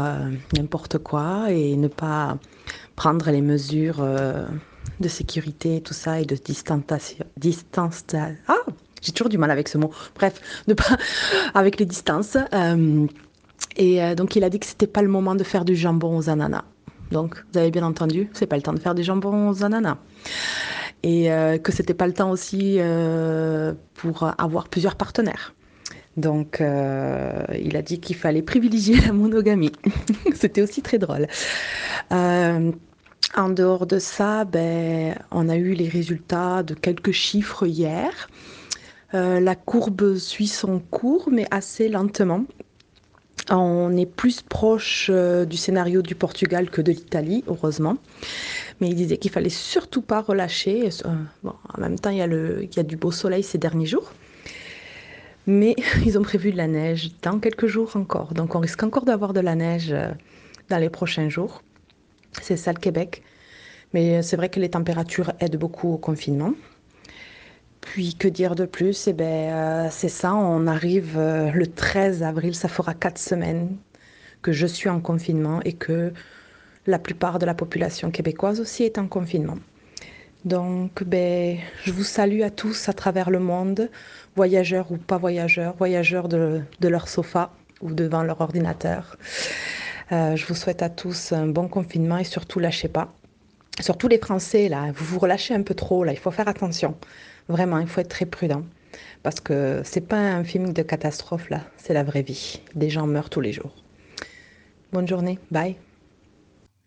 [0.55, 2.37] n'importe quoi et ne pas
[2.95, 4.05] prendre les mesures
[4.99, 6.37] de sécurité, tout ça, et de.
[7.37, 8.05] Distance,
[8.47, 8.53] ah,
[9.01, 9.91] j'ai toujours du mal avec ce mot.
[10.15, 10.97] Bref, ne pas
[11.53, 12.37] avec les distances.
[13.77, 16.17] Et euh, donc il a dit que c'était pas le moment de faire du jambon
[16.17, 16.63] aux ananas.
[17.11, 19.97] Donc vous avez bien entendu, c'est pas le temps de faire du jambon aux ananas.
[21.03, 25.53] Et euh, que c'était pas le temps aussi euh, pour avoir plusieurs partenaires.
[26.17, 29.71] Donc, euh, il a dit qu'il fallait privilégier la monogamie.
[30.35, 31.27] C'était aussi très drôle.
[33.37, 38.29] En dehors de ça, ben, on a eu les résultats de quelques chiffres hier.
[39.13, 42.43] La courbe suit son cours, mais assez lentement.
[43.53, 47.97] On est plus proche euh, du scénario du Portugal que de l'Italie, heureusement.
[48.79, 50.87] Mais il disait qu'il fallait surtout pas relâcher.
[51.05, 51.09] Euh,
[51.43, 54.13] en même temps, il y, a il y a du beau soleil ces derniers jours.
[55.47, 58.33] Mais ils ont prévu de la neige dans quelques jours encore.
[58.33, 60.11] Donc on risque encore d'avoir de la neige euh,
[60.69, 61.61] dans les prochains jours.
[62.41, 63.21] C'est ça le Québec.
[63.93, 66.53] Mais c'est vrai que les températures aident beaucoup au confinement.
[67.81, 69.07] Puis que dire de plus?
[69.07, 73.75] Eh ben, euh, c'est ça, on arrive euh, le 13 avril, ça fera quatre semaines
[74.41, 76.13] que je suis en confinement et que
[76.87, 79.57] la plupart de la population québécoise aussi est en confinement.
[80.45, 83.89] Donc, ben, je vous salue à tous à travers le monde,
[84.35, 89.17] voyageurs ou pas voyageurs, voyageurs de, de leur sofa ou devant leur ordinateur.
[90.11, 93.13] Euh, je vous souhaite à tous un bon confinement et surtout lâchez pas.
[93.79, 96.97] Surtout les Français, là, vous vous relâchez un peu trop, là, il faut faire attention.
[97.47, 98.63] Vraiment, il faut être très prudent.
[99.23, 102.61] Parce que c'est pas un film de catastrophe, là, c'est la vraie vie.
[102.75, 103.73] Des gens meurent tous les jours.
[104.91, 105.75] Bonne journée, bye.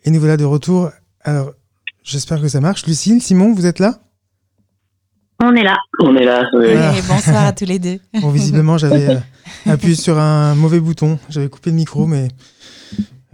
[0.05, 0.91] Et nous voilà de retour.
[1.23, 1.53] Alors,
[2.03, 2.87] j'espère que ça marche.
[2.87, 4.01] Lucille, Simon, vous êtes là?
[5.43, 5.77] On est là.
[6.01, 6.45] On est là.
[6.55, 6.67] oui.
[6.77, 6.95] Ah.
[6.97, 7.99] Et bonsoir à tous les deux.
[8.21, 9.19] Bon, visiblement, j'avais euh,
[9.67, 11.19] appuyé sur un mauvais bouton.
[11.29, 12.29] J'avais coupé le micro, mais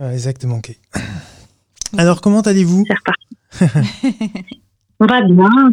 [0.00, 0.78] euh, les actes manquaient.
[1.98, 2.84] Alors, comment allez-vous?
[2.86, 4.44] C'est reparti.
[5.00, 5.72] On va bien.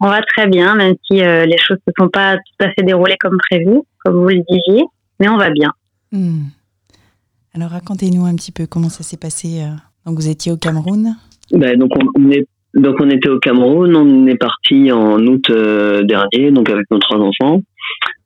[0.00, 2.70] On va très bien, même si euh, les choses ne se sont pas tout à
[2.70, 4.84] fait déroulées comme prévu, comme vous le disiez.
[5.20, 5.72] Mais on va bien.
[6.12, 6.44] Hmm.
[7.54, 9.62] Alors racontez-nous un petit peu comment ça s'est passé.
[9.62, 9.74] euh.
[10.06, 11.16] Donc vous étiez au Cameroun?
[11.50, 15.50] Ben, donc on, on est Donc on était au Cameroun, on est parti en août
[15.50, 17.62] dernier, donc avec nos trois enfants.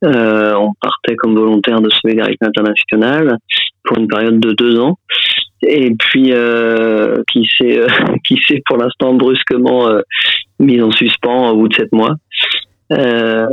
[0.03, 3.39] on partait comme volontaire de solidarité internationale
[3.85, 4.99] pour une période de deux ans
[5.63, 7.87] et puis euh, qui s'est euh,
[8.25, 10.01] qui s'est pour l'instant brusquement euh,
[10.62, 12.14] mise en suspens au bout de sept mois.
[12.92, 13.46] Euh,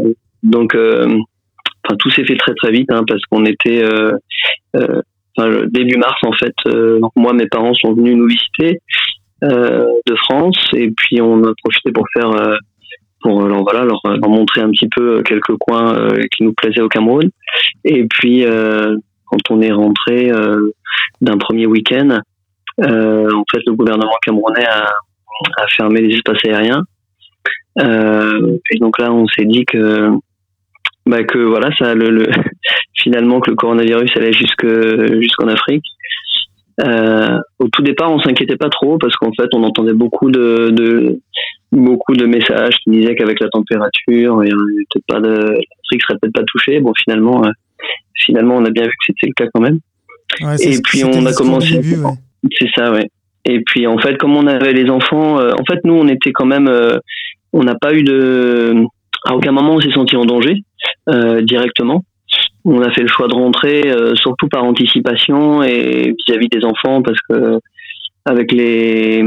[0.43, 3.83] donc, enfin tout s'est fait très très vite hein, parce qu'on était
[5.67, 6.53] début mars en fait.
[7.15, 8.79] moi mes parents sont venus nous visiter
[9.41, 12.31] de France et puis on a profité pour faire
[13.21, 17.29] pour leur, voilà leur, montrer un petit peu quelques coins qui nous plaisaient au Cameroun.
[17.83, 18.45] Et puis
[19.25, 20.31] quand on est rentré
[21.21, 22.19] d'un premier week-end,
[22.83, 26.83] euh, en fait, le gouvernement camerounais a fermé les espaces aériens.
[27.81, 30.09] Euh, et donc là, on s'est dit que,
[31.05, 32.27] bah, que voilà, ça, le, le,
[32.95, 34.67] finalement, que le coronavirus allait jusque
[35.21, 35.85] jusqu'en Afrique.
[36.81, 40.69] Euh, au tout départ, on s'inquiétait pas trop parce qu'en fait, on entendait beaucoup de,
[40.71, 41.19] de
[41.71, 46.33] beaucoup de messages qui disaient qu'avec la température, il peut pas de l'Afrique serait peut-être
[46.33, 46.79] pas touchée.
[46.79, 47.49] Bon, finalement, euh,
[48.15, 49.79] finalement, on a bien vu que c'était le cas quand même
[50.59, 51.81] et puis on a commencé.
[52.57, 53.09] C'est ça, ouais.
[53.45, 56.31] Et puis en fait, comme on avait les enfants, euh, en fait nous on était
[56.31, 56.67] quand même,
[57.53, 58.83] on n'a pas eu de,
[59.25, 60.63] à aucun moment on s'est senti en danger
[61.09, 62.03] euh, directement.
[62.65, 67.19] On a fait le choix de rentrer surtout par anticipation et vis-à-vis des enfants parce
[67.29, 67.59] que
[68.25, 69.25] avec les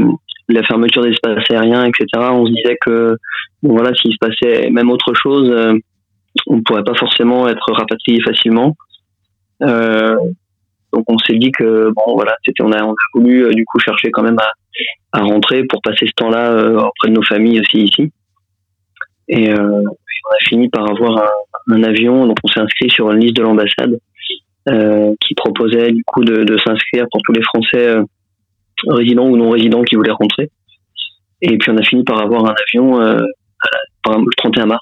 [0.49, 2.05] la fermeture des espaces aériens, etc.
[2.31, 3.17] On se disait que
[3.63, 5.51] bon voilà s'il se passait même autre chose,
[6.47, 8.75] on ne pourrait pas forcément être rapatrié facilement.
[9.61, 10.15] Euh,
[10.93, 13.65] donc on s'est dit que bon voilà, c'était on a, on a voulu euh, du
[13.65, 14.37] coup chercher quand même
[15.11, 18.11] à, rentrer pour passer ce temps-là euh, auprès de nos familles aussi ici.
[19.27, 21.31] Et euh, on a fini par avoir
[21.69, 23.97] un, avion, donc on s'est inscrit sur une liste de l'ambassade
[24.65, 27.95] qui proposait du coup de, s'inscrire pour tous les Français
[28.87, 30.49] résidents ou non résidents qui voulaient rentrer.
[31.41, 34.81] Et puis on a fini par avoir un avion le 31 mars.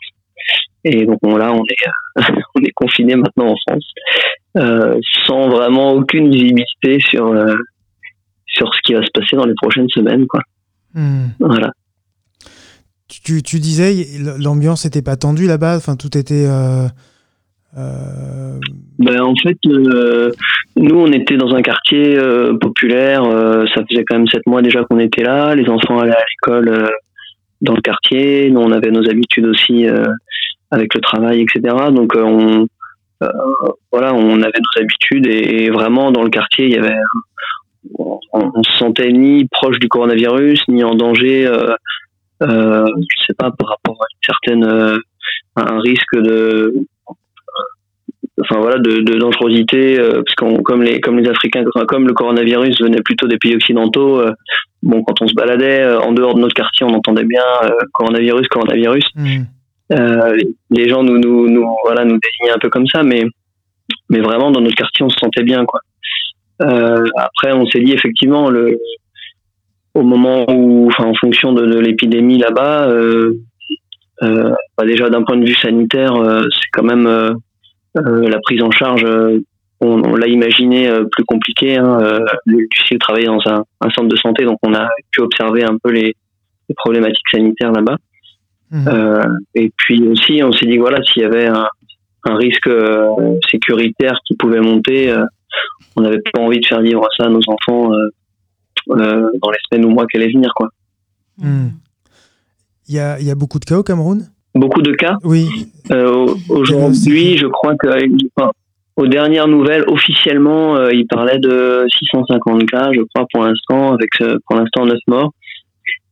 [0.84, 2.22] Et donc là, on est,
[2.56, 3.86] on est confiné maintenant en France.
[4.58, 7.56] Euh, sans vraiment aucune visibilité sur euh,
[8.48, 10.42] sur ce qui va se passer dans les prochaines semaines quoi.
[10.94, 11.28] Hmm.
[11.40, 11.72] Voilà.
[13.08, 14.06] Tu, tu disais
[14.38, 16.48] l'ambiance n'était pas tendue là-bas, enfin tout était.
[16.48, 16.88] Euh,
[19.00, 22.18] ben, en fait, nous on était dans un quartier
[22.60, 23.24] populaire.
[23.74, 25.56] ça faisait quand même sept mois déjà qu'on était là.
[25.56, 26.90] Les enfants allaient à l'école
[27.62, 28.50] dans le quartier.
[28.50, 29.86] Nous on avait nos habitudes aussi
[30.72, 31.76] avec le travail, etc.
[31.92, 32.68] Donc on
[33.24, 33.28] euh,
[33.92, 36.96] voilà, on avait nos habitudes et, vraiment dans le quartier, il y avait,
[38.00, 41.46] on, on, se sentait ni proche du coronavirus ni en danger.
[41.46, 41.76] Euh,
[42.42, 44.98] euh, je sais pas par rapport à une certaine euh,
[45.56, 46.74] un risque de
[48.42, 52.82] enfin voilà de, dangerosité euh, parce qu'on comme les comme les africains comme le coronavirus
[52.82, 54.24] venait plutôt des pays occidentaux
[54.82, 57.44] bon quand on se baladait en dehors de notre quartier on entendait bien
[57.94, 59.44] coronavirus coronavirus mmh.
[59.92, 60.38] Euh,
[60.70, 63.26] les gens nous, nous, nous, voilà, nous désignaient un peu comme ça, mais,
[64.10, 65.82] mais vraiment dans notre quartier, on se sentait bien, quoi.
[66.62, 68.78] Euh, après, on s'est dit effectivement, le,
[69.94, 73.34] au moment où, enfin, en fonction de, l'épidémie là-bas, euh,
[74.24, 77.34] euh, bah déjà d'un point de vue sanitaire, euh, c'est quand même euh,
[77.96, 79.06] la prise en charge.
[79.82, 81.78] on, l'a imaginé plus compliqué.
[81.78, 85.78] Hein, Lucille travaillait dans un, un, centre de santé, donc on a pu observer un
[85.84, 86.16] peu les,
[86.70, 87.98] les problématiques sanitaires là-bas.
[88.72, 88.88] Mhm.
[88.88, 91.68] Euh, et puis aussi, on s'est dit voilà, s'il y avait un,
[92.24, 93.10] un risque euh,
[93.50, 95.26] sécuritaire qui pouvait monter, euh,
[95.96, 97.92] on n'avait pas envie de faire vivre ça à nos enfants
[98.88, 100.70] dans les semaines ou mois qui allaient venir, quoi.
[101.38, 101.74] Mhm.
[102.88, 104.28] Il y, a, y, a, beaucoup de cas au Cameroun?
[104.56, 105.18] Beaucoup de cas?
[105.24, 105.72] Oui.
[106.50, 107.88] Aujourd'hui, je crois que
[108.98, 114.10] aux dernières nouvelles, officiellement, il parlait de 650 cas, je crois, pour l'instant, avec
[114.46, 115.32] pour l'instant 9 morts.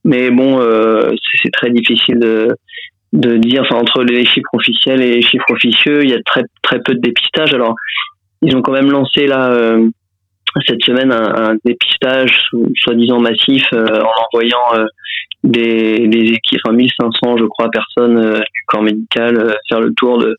[0.06, 3.64] Mais bon, euh, c'est très difficile de, dire.
[3.64, 6.94] Enfin, entre les chiffres officiels et les chiffres officieux, il y a très très peu
[6.94, 7.54] de dépistage.
[7.54, 7.76] Alors,
[8.42, 9.88] ils ont quand même lancé là euh,
[10.66, 14.88] cette semaine un, dépistage soi-disant massif euh, en envoyant
[15.44, 20.36] des, des équipes, enfin 1500 je crois personnes du corps médical faire le tour de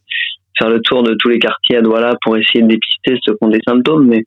[0.59, 3.39] faire le tour de tous les quartiers à Douala pour essayer de dépister ceux qui
[3.41, 4.07] ont des symptômes.
[4.07, 4.25] Mais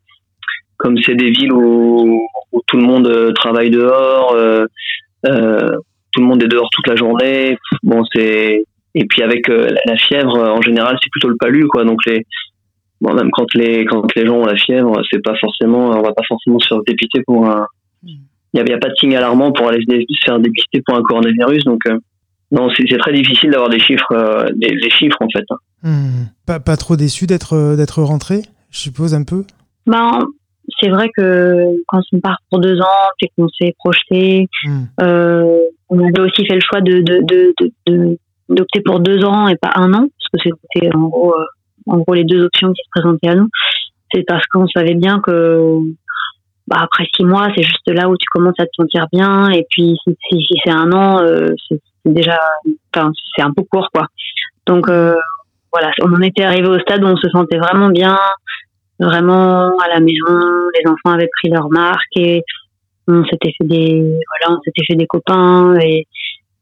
[0.77, 2.27] comme c'est des villes où,
[2.67, 4.35] tout le monde travaille dehors,
[5.23, 7.57] tout le monde est dehors toute la journée.
[7.83, 8.63] Bon, c'est
[8.95, 11.83] et puis avec euh, la fièvre, en général, c'est plutôt le palu, quoi.
[11.83, 12.25] Donc les
[13.01, 16.13] bon, même quand les quand les gens ont la fièvre, c'est pas forcément, on va
[16.13, 17.65] pas forcément se faire dépister pour un.
[18.03, 21.01] Il n'y a, a, pas de signe alarmant pour aller se faire dépister pour un
[21.01, 21.81] coronavirus, donc.
[21.87, 21.97] Euh,
[22.51, 25.43] non, c'est très difficile d'avoir des chiffres, des, chiffres en fait.
[25.81, 26.25] Hmm.
[26.45, 29.43] Pas, pas trop déçu d'être d'être rentré, je suppose un peu?
[29.87, 30.19] Ben,
[30.83, 34.47] c'est vrai que quand on part pour deux ans, c'est qu'on s'est projeté.
[34.65, 34.83] Hmm.
[35.01, 37.53] Euh, on avait aussi fait le choix de, de, de,
[37.87, 38.17] de,
[38.49, 41.45] d'opter pour deux ans et pas un an, parce que c'était en gros, euh,
[41.87, 43.49] en gros les deux options qui se présentaient à nous.
[44.13, 45.79] C'est parce qu'on savait bien que
[46.67, 49.49] bah, après six mois, c'est juste là où tu commences à te sentir bien.
[49.51, 52.39] Et puis si, si, c'est un an, euh, c'est déjà,
[52.93, 54.07] enfin, c'est un peu court, quoi.
[54.65, 58.17] Donc voilà, on en était arrivé au stade où on se sentait vraiment bien,
[58.99, 60.69] vraiment à la maison.
[60.77, 62.43] Les enfants avaient pris leur marque et
[63.07, 66.07] on s'était fait des, voilà, on s'était fait des copains et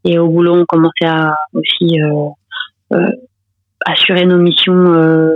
[0.04, 2.30] et au boulot, on commençait à aussi euh,
[2.94, 3.12] euh,
[3.86, 5.34] assurer nos missions euh,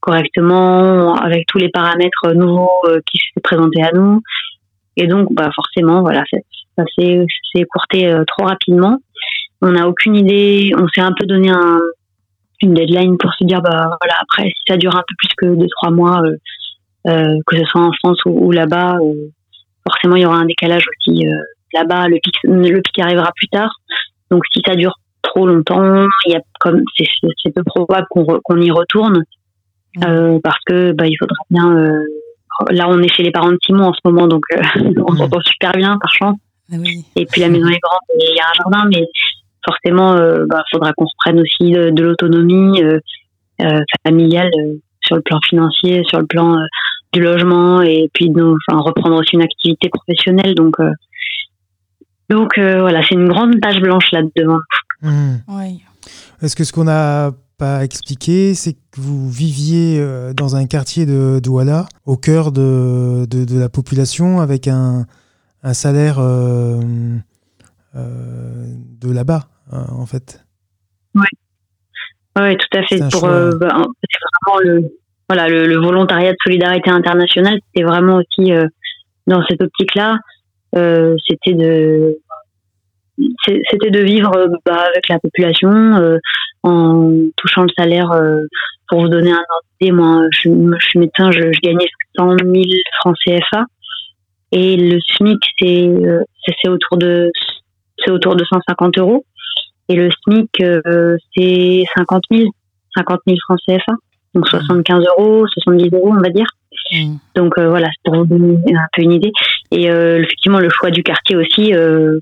[0.00, 2.70] correctement avec tous les paramètres nouveaux
[3.06, 4.22] qui se présentaient à nous.
[4.96, 8.98] Et donc, bah forcément, voilà, ça s'est écourté trop rapidement.
[9.60, 10.72] On n'a aucune idée.
[10.78, 11.80] On s'est un peu donné un,
[12.62, 15.54] une deadline pour se dire, bah voilà, après, si ça dure un peu plus que
[15.54, 16.22] deux trois mois,
[17.04, 18.98] que ce soit en France ou, ou là-bas,
[19.86, 21.24] forcément, il y aura un décalage aussi
[21.72, 23.70] là-bas, le pic, le pic arrivera plus tard.
[24.30, 28.70] Donc si ça dure trop longtemps, il y a comme c'est peu probable qu'on y
[28.70, 29.22] retourne
[29.96, 30.04] mmh.
[30.04, 31.76] euh, parce que bah il faudra bien.
[31.76, 32.04] Euh,
[32.70, 34.60] là, on est chez les parents de Simon en ce moment, donc euh,
[35.06, 35.18] on mmh.
[35.18, 36.36] s'entend super bien par chance.
[36.72, 36.76] Ah
[37.16, 39.04] et puis la maison est grande, il y a un jardin, mais
[39.70, 42.82] forcément, il bah, faudra qu'on se prenne aussi de, l'autonomie
[44.04, 44.50] familiale
[45.02, 46.56] sur le plan financier, sur le plan
[47.12, 50.54] du logement, et puis de, enfin, reprendre aussi une activité professionnelle.
[50.54, 50.76] Donc
[52.30, 54.60] donc euh, voilà, c'est une grande page blanche là-dedans.
[55.02, 55.38] Hmm.
[56.40, 61.04] Est-ce que ce qu'on n'a pas expliqué, c'est que vous viviez euh, dans un quartier
[61.06, 65.06] de Douala, au cœur de, de, la population, avec un,
[65.64, 66.80] un salaire euh,
[67.94, 70.44] de là-bas, en fait.
[71.14, 71.26] Oui,
[72.36, 72.98] ouais, tout à fait.
[73.10, 74.82] Pour, bah, c'est vraiment le,
[75.28, 78.52] voilà, le, le, volontariat de solidarité internationale, c'était vraiment aussi
[79.26, 80.18] dans cette optique-là.
[80.76, 82.18] Euh, c'était de
[83.46, 84.32] c'était de vivre
[84.64, 86.18] bah, avec la population euh,
[86.62, 88.42] en touchant le salaire euh,
[88.88, 92.64] pour vous donner un ordre moi je, je, suis médecin je, je, gagnais 100 000
[93.00, 93.64] francs CFA
[94.52, 95.90] et le SMIC c'est
[96.46, 97.30] c'est autour de
[98.02, 99.24] c'est autour de 150 euros
[99.90, 100.50] et le SMIC
[101.36, 102.50] c'est 50 000
[102.96, 103.92] 50 000 francs CFA
[104.34, 106.46] donc 75 euros 70 euros on va dire
[106.92, 107.16] Mm.
[107.34, 109.32] Donc euh, voilà, pour vous donner un peu une idée.
[109.70, 112.18] Et euh, effectivement, le choix du quartier aussi, euh,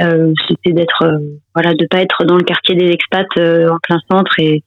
[0.00, 1.20] c'était d'être,
[1.54, 4.62] voilà, de pas être dans le quartier des expats en plein centre et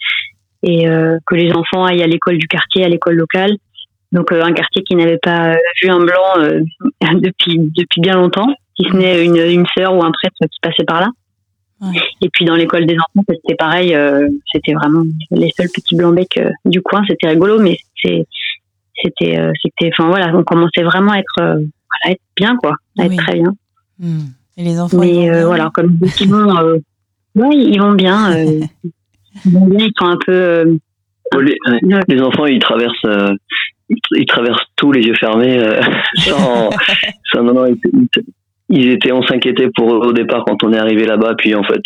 [0.63, 0.85] et
[1.25, 3.55] que les enfants aillent à l'école du quartier, à l'école locale.
[4.11, 6.35] Donc un quartier qui n'avait pas vu un blanc
[7.15, 10.83] depuis depuis bien longtemps, si ce n'est une, une sœur ou un prêtre qui passait
[10.85, 11.07] par là.
[12.21, 13.95] Et puis dans l'école des enfants, c'était pareil.
[14.51, 17.03] c'était vraiment les seuls petits blancs becs du coin.
[17.07, 17.77] C'était rigolo, mais
[19.03, 22.75] c'était euh, c'était enfin voilà on commençait vraiment à être euh, voilà, être bien quoi
[22.97, 23.53] à être très bien
[23.99, 24.25] hmm.
[24.57, 25.97] et les enfants mais euh, voilà comme
[27.35, 28.35] ouais, ils vont bien
[29.45, 30.77] ils vont bien ils sont un peu
[31.39, 31.57] les,
[32.07, 33.37] les, enfants ils traversent
[33.89, 35.57] ils traversent tout les yeux fermés
[36.25, 36.69] sans,
[37.43, 38.07] non, non, ils,
[38.71, 41.81] étaient on s'inquiétait pour eux au départ quand on est arrivé là-bas puis en fait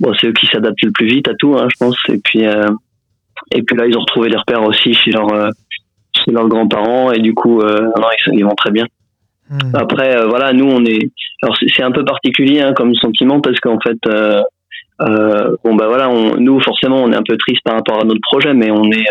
[0.00, 2.42] bon c'est eux qui s'adaptent le plus vite à tout hein, je pense et puis
[2.42, 5.50] et puis là ils ont retrouvé les repères aussi chez leur
[6.22, 8.86] c'est leurs grands-parents et du coup euh, non, ils, ils, vont très bien.
[9.50, 9.74] Hmm.
[9.74, 11.10] Après euh, voilà, nous on est
[11.42, 14.42] alors c'est un peu particulier hein, comme sentiment parce qu'en fait euh,
[15.02, 18.04] euh, bon bah voilà, on, nous forcément on est un peu triste par rapport à
[18.04, 19.06] notre projet, mais on est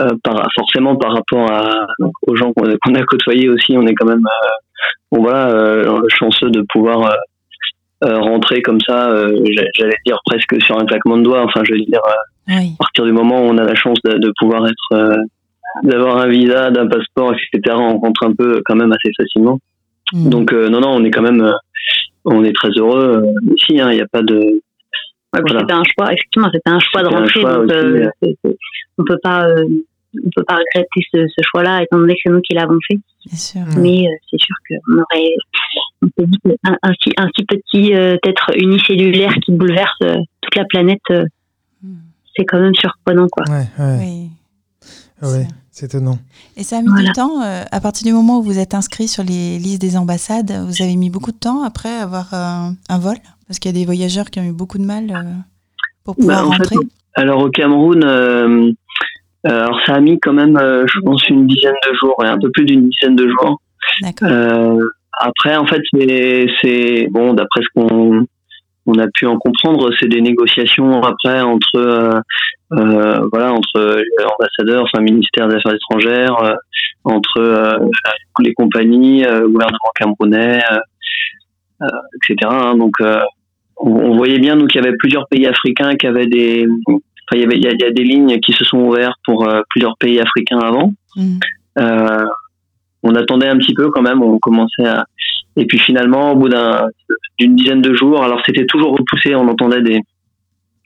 [0.00, 1.86] euh, par, forcément par rapport à,
[2.26, 4.24] aux gens qu'on a côtoyés aussi, on est quand même
[5.10, 5.52] bon voilà
[6.08, 7.16] chanceux de pouvoir
[8.02, 9.10] rentrer comme ça.
[9.76, 11.42] J'allais dire presque sur un claquement de doigts.
[11.42, 12.00] Enfin, je veux dire
[12.48, 15.16] à partir du moment où on a la chance de, de pouvoir être
[15.82, 17.76] d'avoir un visa, d'un passeport, etc.
[17.78, 19.58] On rentre un peu quand même assez facilement.
[20.12, 20.28] Hmm.
[20.28, 21.52] Donc euh, non, non, on est quand même, euh,
[22.24, 23.80] on est très heureux euh, ici.
[23.80, 23.90] Hein.
[23.90, 24.62] Il n'y a pas de.
[25.36, 27.42] C'était un choix, effectivement, c'était un choix de rentrer.
[27.42, 28.56] donc,
[28.98, 32.40] on peut pas, on peut pas regretter ce, ce choix-là, étant donné que c'est nous
[32.40, 32.98] qui l'avons fait.
[33.26, 33.60] Bien sûr.
[33.78, 35.32] Mais c'est sûr qu'on aurait,
[36.02, 41.00] on peut dire un, un, un, si petit être unicellulaire qui bouleverse toute la planète,
[41.82, 41.96] hmm.
[42.36, 43.44] c'est quand même surprenant, quoi.
[43.48, 43.98] Ouais, ouais.
[44.00, 44.30] Oui.
[45.22, 45.46] Ouais.
[45.76, 46.18] C'est étonnant.
[46.56, 49.08] Et ça a mis du temps, euh, à partir du moment où vous êtes inscrit
[49.08, 52.98] sur les listes des ambassades, vous avez mis beaucoup de temps après avoir euh, un
[52.98, 53.16] vol?
[53.46, 55.22] Parce qu'il y a des voyageurs qui ont eu beaucoup de mal euh,
[56.04, 56.76] pour pouvoir bah, rentrer
[57.14, 58.04] Alors au Cameroun,
[59.44, 62.50] alors ça a mis quand même, je pense, une dizaine de jours, et un peu
[62.50, 63.60] plus d'une dizaine de jours.
[64.02, 64.28] D'accord.
[65.18, 65.82] après, en fait,
[66.62, 68.26] c'est bon, d'après ce qu'on
[68.86, 72.20] on a pu en comprendre, c'est des négociations après entre euh,
[72.72, 76.54] euh, voilà entre l'ambassadeur, enfin ministère des Affaires étrangères, euh,
[77.04, 77.90] entre
[78.40, 80.60] les compagnies, le gouvernement camerounais.
[81.80, 82.36] etc.
[82.50, 82.76] hein.
[82.76, 82.94] donc
[83.78, 86.66] on, on voyait bien nous qu'il y avait plusieurs pays africains qui avaient des
[87.28, 89.48] Enfin, il y avait, il y y a des lignes qui se sont ouvertes pour
[89.48, 90.92] euh, plusieurs pays africains avant.
[91.16, 91.38] Mm.
[91.80, 92.24] Euh,
[93.02, 95.04] on attendait un petit peu quand même, on commençait à.
[95.56, 96.86] Et puis finalement, au bout d'un,
[97.38, 99.98] d'une dizaine de jours, alors c'était toujours repoussé, on entendait des,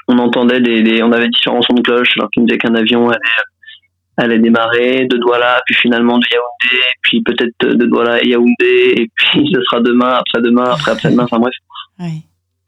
[0.08, 2.74] on entendait des, des- on avait différents sons de cloche, alors qui nous disaient qu'un
[2.74, 3.20] avion allait,
[4.16, 9.10] allait démarrer de Douala, puis finalement de Yaoundé, puis peut-être de Douala à Yaoundé, et
[9.14, 11.54] puis ce sera demain, après-demain, après après-demain, enfin bref.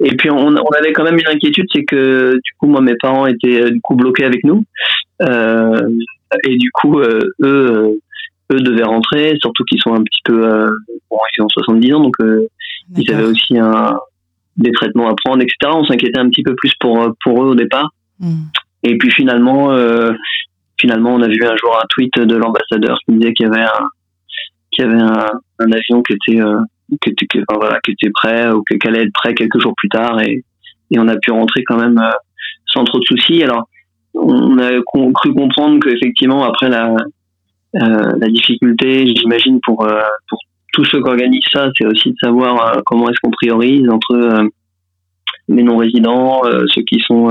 [0.05, 2.97] Et puis on, on avait quand même une inquiétude, c'est que du coup moi mes
[2.97, 4.65] parents étaient euh, du coup bloqués avec nous,
[5.23, 5.89] euh,
[6.45, 8.01] et du coup euh, eux
[8.53, 10.71] eux devaient rentrer, surtout qu'ils sont un petit peu euh,
[11.11, 12.17] bon ils ont 70 ans donc
[12.97, 13.99] ils avaient aussi un
[14.57, 15.57] des traitements à prendre etc.
[15.67, 17.91] On s'inquiétait un petit peu plus pour pour eux au départ.
[18.19, 18.43] Mm.
[18.85, 19.71] Et puis finalement,
[20.77, 23.63] finalement, on a vu un jour un tweet de l'ambassadeur qui disait qu'il y avait
[23.63, 23.87] un,
[24.73, 25.31] qu'il y avait un,
[25.61, 26.43] un avion qui était,
[27.01, 29.75] qui était, qui- enfin, voilà, qui était prêt ou qui allait être prêt quelques jours
[29.77, 30.45] plus tard et,
[30.91, 32.11] et on a pu rentrer quand même euh,
[32.67, 33.43] sans trop de soucis.
[33.43, 33.69] Alors,
[34.15, 36.95] on a con- cru comprendre qu'effectivement, après la,
[37.77, 40.39] euh, la difficulté, j'imagine pour euh, pour
[40.75, 44.49] tous ceux qui organisent ça, c'est aussi de savoir euh, comment est-ce qu'on priorise entre
[45.49, 46.43] les non-résidents,
[46.75, 47.29] ceux qui sont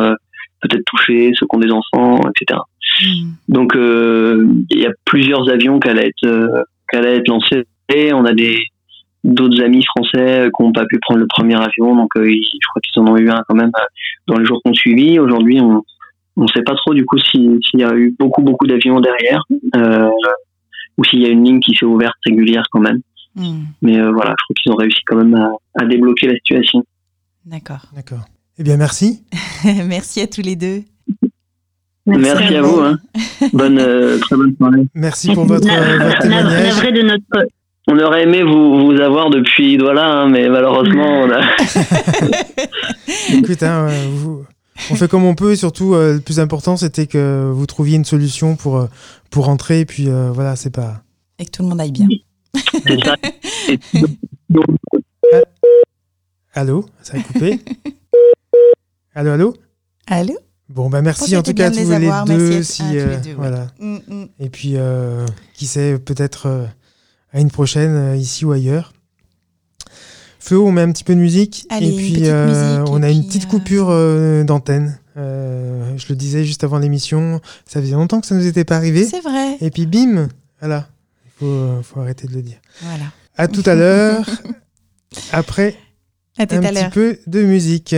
[0.62, 2.59] peut-être touchés, ceux qui ont des enfants, etc.
[3.03, 3.30] Mm.
[3.47, 7.64] Donc il y a plusieurs avions qui allaient être qui allaient être lancés.
[8.14, 8.59] On a des
[9.24, 12.67] d'autres amis français qui n'ont pas pu prendre le premier avion, donc euh, ils- je
[12.69, 13.84] crois qu'ils en ont eu un quand même euh,
[14.28, 15.19] dans les jours qu'on suivi.
[15.19, 15.84] Aujourd'hui, on
[16.38, 19.43] on sait pas trop du coup si- s'il y a eu beaucoup beaucoup d'avions derrière
[19.76, 20.09] euh,
[20.97, 23.01] ou s'il y a une ligne qui s'est ouverte régulière quand même.
[23.36, 23.63] Mm.
[23.82, 25.51] Mais euh, voilà, je crois qu'ils ont réussi quand même à,
[25.82, 26.84] à débloquer la situation.
[27.45, 27.86] D'accord.
[27.95, 28.26] D'accord.
[28.57, 29.24] Eh bien, merci.
[29.88, 30.82] Merci à tous les deux.
[32.05, 32.80] Merci, à vous.
[32.82, 32.97] Hein.
[33.53, 34.84] Bonne euh, très bonne soirée.
[34.95, 36.63] Merci pour votre, euh, témoignage.
[36.63, 37.47] Navré de notre
[37.88, 41.41] On aurait aimé vous, vous avoir depuis Douala, hein, mais malheureusement, on a,
[43.34, 44.45] Écoute, hein, euh, vous-
[44.91, 47.95] on fait comme on peut et surtout, euh, le plus important, c'était que vous trouviez
[47.97, 48.88] une solution pour, euh,
[49.29, 49.79] pour rentrer.
[49.82, 51.01] Et puis, euh, voilà, c'est pas.
[51.39, 52.07] Et que tout le monde aille bien.
[53.05, 53.15] ça.
[53.69, 54.01] Et
[56.53, 57.59] Allô Ça a coupé
[59.15, 59.53] Allô, allô
[60.07, 60.34] Allô
[60.69, 62.63] Bon, bah merci en tout cas à de tous les deux.
[62.63, 63.36] si, à tous les deux, ouais.
[63.36, 63.67] voilà.
[63.79, 64.27] Mm, mm.
[64.39, 66.65] Et puis, euh, qui sait, peut-être euh,
[67.34, 68.93] à une prochaine, euh, ici ou ailleurs.
[70.39, 71.65] Flo, on met un petit peu de musique.
[71.69, 74.97] Allez, et une puis, euh, musique, on et a une petite euh, coupure euh, d'antenne.
[75.17, 78.77] Euh, je le disais juste avant l'émission, ça faisait longtemps que ça nous était pas
[78.77, 79.05] arrivé.
[79.05, 79.57] C'est vrai.
[79.61, 80.29] Et puis, bim
[80.59, 80.88] Voilà.
[81.25, 82.57] Il faut, euh, faut arrêter de le dire.
[82.82, 83.05] Voilà.
[83.38, 84.25] À tout à l'heure.
[85.32, 85.75] Après,
[86.38, 87.95] À un petit peu de musique.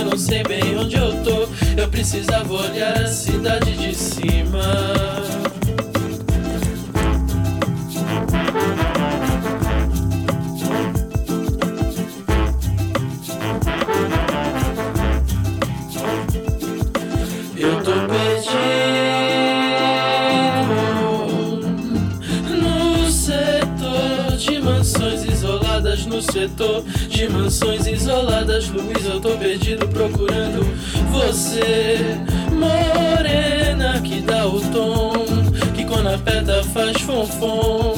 [0.00, 1.46] Eu não sei bem onde eu tô.
[1.78, 4.62] Eu precisava olhar a cidade de cima.
[26.60, 28.68] Setor de mansões isoladas.
[28.68, 30.60] Luiz, eu tô perdido procurando
[31.10, 31.96] você,
[32.52, 35.12] morena que dá o tom,
[35.74, 37.94] que quando aperta faz fonfon.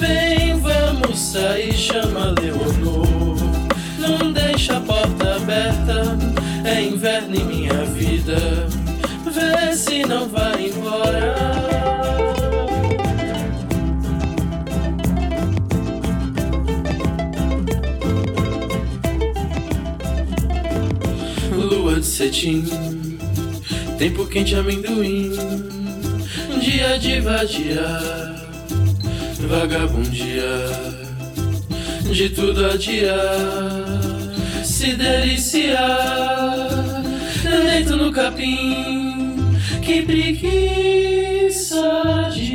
[0.00, 3.36] Vem, vamos sair, chama Leonor.
[3.98, 6.18] Não deixa a porta aberta,
[6.64, 8.36] é inverno em minha vida.
[9.24, 11.51] Vê se não vai embora.
[22.12, 22.62] Cetim,
[23.98, 25.32] tempo quente amendoim,
[26.60, 28.50] dia de vadiar,
[29.48, 31.08] vagabundear,
[32.12, 34.02] de tudo adiar,
[34.62, 36.68] se deliciar,
[37.64, 39.34] deito no capim,
[39.80, 41.80] que preguiça
[42.34, 42.51] de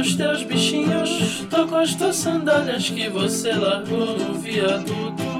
[0.00, 1.44] dos teus bichinhos.
[1.50, 5.39] Tô com as tuas sandálias que você largou no viaduto.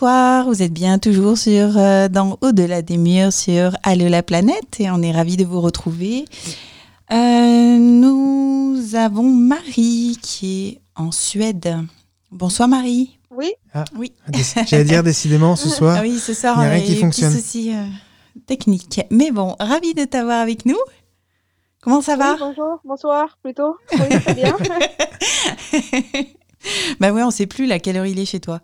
[0.00, 0.46] Voilà, rebonsoir.
[0.48, 4.90] Vous êtes bien toujours sur euh, dans Au-delà des murs sur Allô la planète et
[4.90, 6.24] on est ravis de vous retrouver.
[7.12, 11.76] Euh, nous avons Marie qui est en Suède.
[12.30, 13.18] Bonsoir Marie.
[13.30, 13.52] Oui,
[13.96, 14.12] Oui.
[14.28, 15.96] Déc- J'allais dire décidément ce soir.
[15.98, 17.30] Ah oui, ce soir, il y a on rien a qui fonctionne.
[17.30, 17.84] des petits soucis euh,
[18.46, 19.00] techniques.
[19.10, 20.78] Mais bon, ravi de t'avoir avec nous.
[21.82, 22.32] Comment ça va?
[22.32, 23.76] Oui, bonjour, bonsoir plutôt.
[23.92, 24.56] Oui, très bien.
[26.98, 28.60] Bah ouais, on sait plus à quelle heure il est chez toi.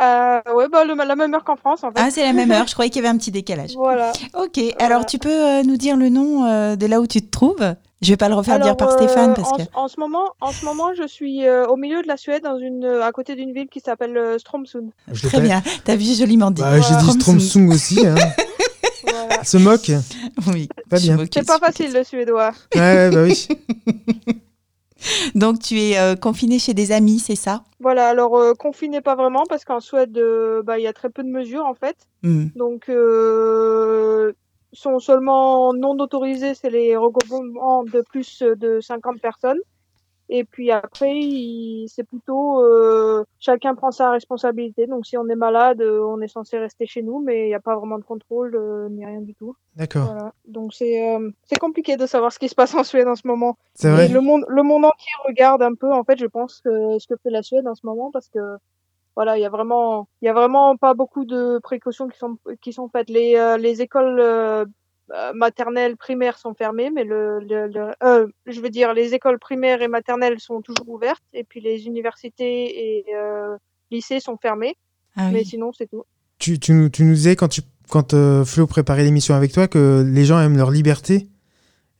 [0.00, 1.98] Euh, ouais, bah, le- la même heure qu'en France, en fait.
[2.00, 2.66] Ah, c'est la même heure.
[2.68, 3.74] Je croyais qu'il y avait un petit décalage.
[3.76, 4.12] Voilà.
[4.38, 4.58] Ok.
[4.78, 7.74] Alors, tu peux euh, nous dire le nom euh, de là où tu te trouves?
[8.00, 9.62] Je vais pas le refaire dire par euh, Stéphane parce en, que.
[9.74, 12.58] en ce moment, en ce moment, je suis euh, au milieu de la Suède, dans
[12.58, 14.90] une, euh, à côté d'une ville qui s'appelle euh, Stromsund.
[15.12, 15.62] Je Très bien.
[15.84, 16.62] T'as vu joliment dit.
[16.62, 18.04] Bah, j'ai dit Stromsung aussi.
[18.06, 18.14] Hein.
[19.04, 19.44] Voilà.
[19.44, 19.90] Se moque.
[20.48, 20.68] Oui.
[20.88, 21.16] Pas bien.
[21.32, 22.52] C'est pas facile le suédois.
[22.74, 23.46] Ouais, bah oui.
[25.34, 27.64] Donc, tu es euh, confiné chez des amis, c'est ça?
[27.80, 31.10] Voilà, alors euh, confiné pas vraiment parce qu'en Suède, euh, bah, il y a très
[31.10, 31.96] peu de mesures en fait.
[32.22, 32.46] Hmm.
[32.54, 34.32] Donc, euh,
[34.72, 39.58] sont seulement non autorisés, c'est les regroupements de plus de 50 personnes.
[40.34, 44.86] Et puis après, il- c'est plutôt euh, chacun prend sa responsabilité.
[44.86, 47.54] Donc, si on est malade, euh, on est censé rester chez nous, mais il n'y
[47.54, 49.54] a pas vraiment de contrôle euh, ni rien du tout.
[49.76, 50.06] D'accord.
[50.06, 50.32] Voilà.
[50.48, 53.26] Donc, c'est euh, c'est compliqué de savoir ce qui se passe en Suède en ce
[53.26, 53.58] moment.
[53.74, 54.08] C'est vrai.
[54.08, 57.14] le monde, le monde entier regarde un peu, en fait, je pense, que, ce que
[57.22, 58.38] fait la Suède en ce moment, parce que
[59.14, 62.38] voilà, il y a vraiment, il y a vraiment pas beaucoup de précautions qui sont
[62.62, 63.10] qui sont faites.
[63.10, 64.64] Les euh, les écoles euh, euh,
[65.34, 69.82] maternelles, primaires sont fermées, mais le, le, le- euh, je veux dire, les écoles primaires
[69.82, 73.56] et maternelles sont toujours ouvertes, et puis les universités et euh,
[73.90, 74.76] lycées sont fermés,
[75.16, 76.04] Ah mais sinon c'est tout.
[76.38, 79.68] Tu, tu, nous- tu nous disais quand, tu, quand euh, Flo préparait l'émission avec toi
[79.68, 81.28] que les gens aiment leur liberté.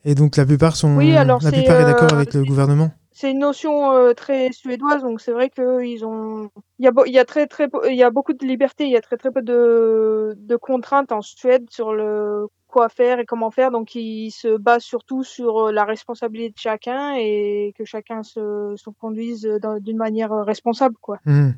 [0.05, 0.97] Et donc la plupart sont.
[0.97, 2.91] Oui, alors la plupart est d'accord euh, avec le gouvernement.
[3.13, 6.51] c'est une notion euh, très suédoise, donc c'est vrai qu'ils ont,
[6.81, 8.91] il y a, il y a très très, il y a beaucoup de liberté, il
[8.91, 13.27] y a très très peu de, de contraintes en Suède sur le quoi faire et
[13.27, 17.85] comment faire, donc ils se basent surtout sur euh, la responsabilité de chacun et que
[17.85, 21.19] chacun se, se conduise dans- d'une manière euh, responsable, quoi.
[21.27, 21.55] Mhm.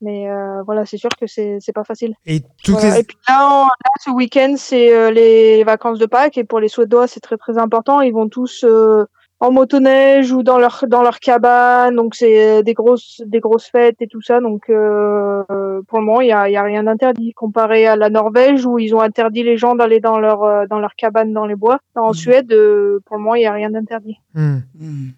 [0.00, 2.14] Mais euh, voilà, c'est sûr que c'est pas facile.
[2.24, 2.90] Et Voilà.
[2.94, 3.00] les.
[3.00, 3.66] Et puis là,
[4.04, 7.58] ce week-end, c'est euh, les vacances de Pâques et pour les Suédois, c'est très très
[7.58, 8.00] important.
[8.00, 9.04] Ils vont tous euh,
[9.40, 13.68] en motoneige ou dans leur dans leur cabane, donc c'est euh, des grosses des grosses
[13.70, 14.40] fêtes et tout ça.
[14.40, 17.86] Donc euh, euh, pour le moment, il y a, il y a rien d'interdit comparé
[17.86, 21.32] à la Norvège où ils ont interdit les gens d'aller dans leur dans leur cabane
[21.32, 21.78] dans les bois.
[21.94, 24.18] En Suède, euh, pour le moment, il y a rien d'interdit.
[24.34, 24.62] Mhm.
[24.74, 25.08] Hmm.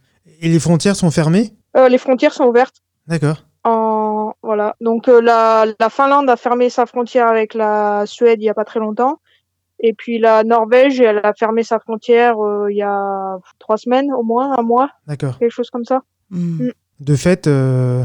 [0.42, 1.50] Et les frontières sont fermées?
[1.76, 2.82] Euh, les frontières sont ouvertes.
[3.06, 3.44] D'accord.
[3.64, 4.74] En voilà.
[4.80, 8.54] Donc euh, la, la Finlande a fermé sa frontière avec la Suède il y a
[8.54, 9.18] pas très longtemps.
[9.82, 14.12] Et puis la Norvège, elle a fermé sa frontière euh, il y a trois semaines
[14.12, 15.38] au moins, un mois, D'accord.
[15.38, 16.02] quelque chose comme ça.
[16.30, 16.68] Hmm.
[17.00, 18.04] De fait, euh,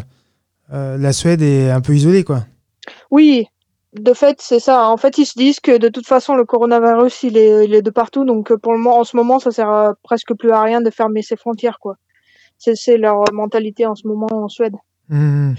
[0.73, 2.45] euh, la Suède est un peu isolée, quoi.
[3.11, 3.45] Oui,
[3.93, 4.89] de fait, c'est ça.
[4.89, 7.82] En fait, ils se disent que de toute façon, le coronavirus, il est, il est
[7.82, 8.23] de partout.
[8.23, 11.21] Donc, pour le moment, en ce moment, ça sert presque plus à rien de fermer
[11.21, 11.97] ses frontières, quoi.
[12.57, 14.76] C'est, leur mentalité en ce moment en Suède.
[15.09, 15.55] Mhm.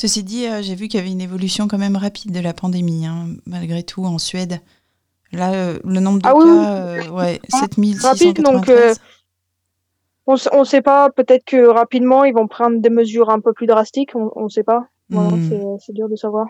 [0.00, 2.54] Ceci dit, euh, j'ai vu qu'il y avait une évolution quand même rapide de la
[2.54, 4.60] pandémie, hein, malgré tout, en Suède.
[5.32, 6.46] Là, euh, le nombre de Ah cas, oui.
[6.48, 8.02] euh, ouais, 7693.
[8.34, 8.94] rapide, donc, euh,
[10.26, 13.66] On on sait pas, peut-être que rapidement, ils vont prendre des mesures un peu plus
[13.66, 14.10] drastiques.
[14.14, 14.86] On, on sait pas.
[15.10, 15.48] Voilà, Hmm.
[15.48, 16.46] c'est, c'est dur de savoir.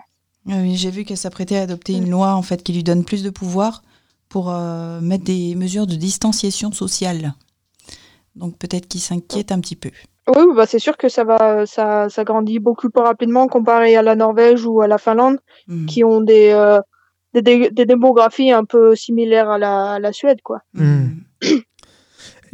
[0.49, 3.03] Ah oui, j'ai vu qu'elle s'apprêtait à adopter une loi en fait qui lui donne
[3.05, 3.83] plus de pouvoir
[4.29, 7.33] pour euh, mettre des mesures de distanciation sociale.
[8.35, 9.91] Donc peut-être qu'il s'inquiète un petit peu.
[10.35, 14.01] Oui, bah c'est sûr que ça va, ça, ça grandit beaucoup plus rapidement comparé à
[14.01, 15.85] la Norvège ou à la Finlande, Hmm.
[15.87, 16.79] qui ont des, euh,
[17.33, 20.61] des, dé- des démographies un peu similaires à la, à la Suède, quoi.
[20.73, 21.23] Mhm.
[21.43, 21.57] Et,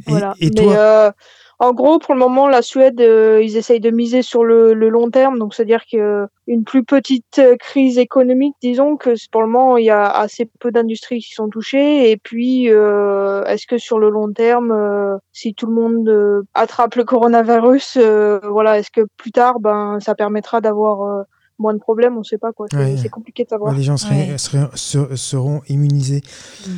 [0.07, 0.33] Voilà.
[0.39, 1.11] et Mais toi euh,
[1.57, 4.89] en gros, pour le moment, la Suède, euh, ils essayent de miser sur le, le
[4.89, 9.47] long terme, donc c'est-à-dire que une plus petite euh, crise économique, disons que pour le
[9.47, 13.77] moment, il y a assez peu d'industries qui sont touchées, et puis euh, est-ce que
[13.77, 18.77] sur le long terme, euh, si tout le monde euh, attrape le coronavirus, euh, voilà,
[18.77, 21.23] est-ce que plus tard, ben, ça permettra d'avoir euh,
[21.59, 22.67] moins de problèmes On sait pas quoi.
[22.71, 23.09] C'est Ouais.
[23.09, 23.71] compliqué de savoir.
[23.71, 24.37] Ouais, les gens seraient- Ouais.
[24.37, 26.21] seraient- ser- seront immunisés.
[26.67, 26.71] Hmm.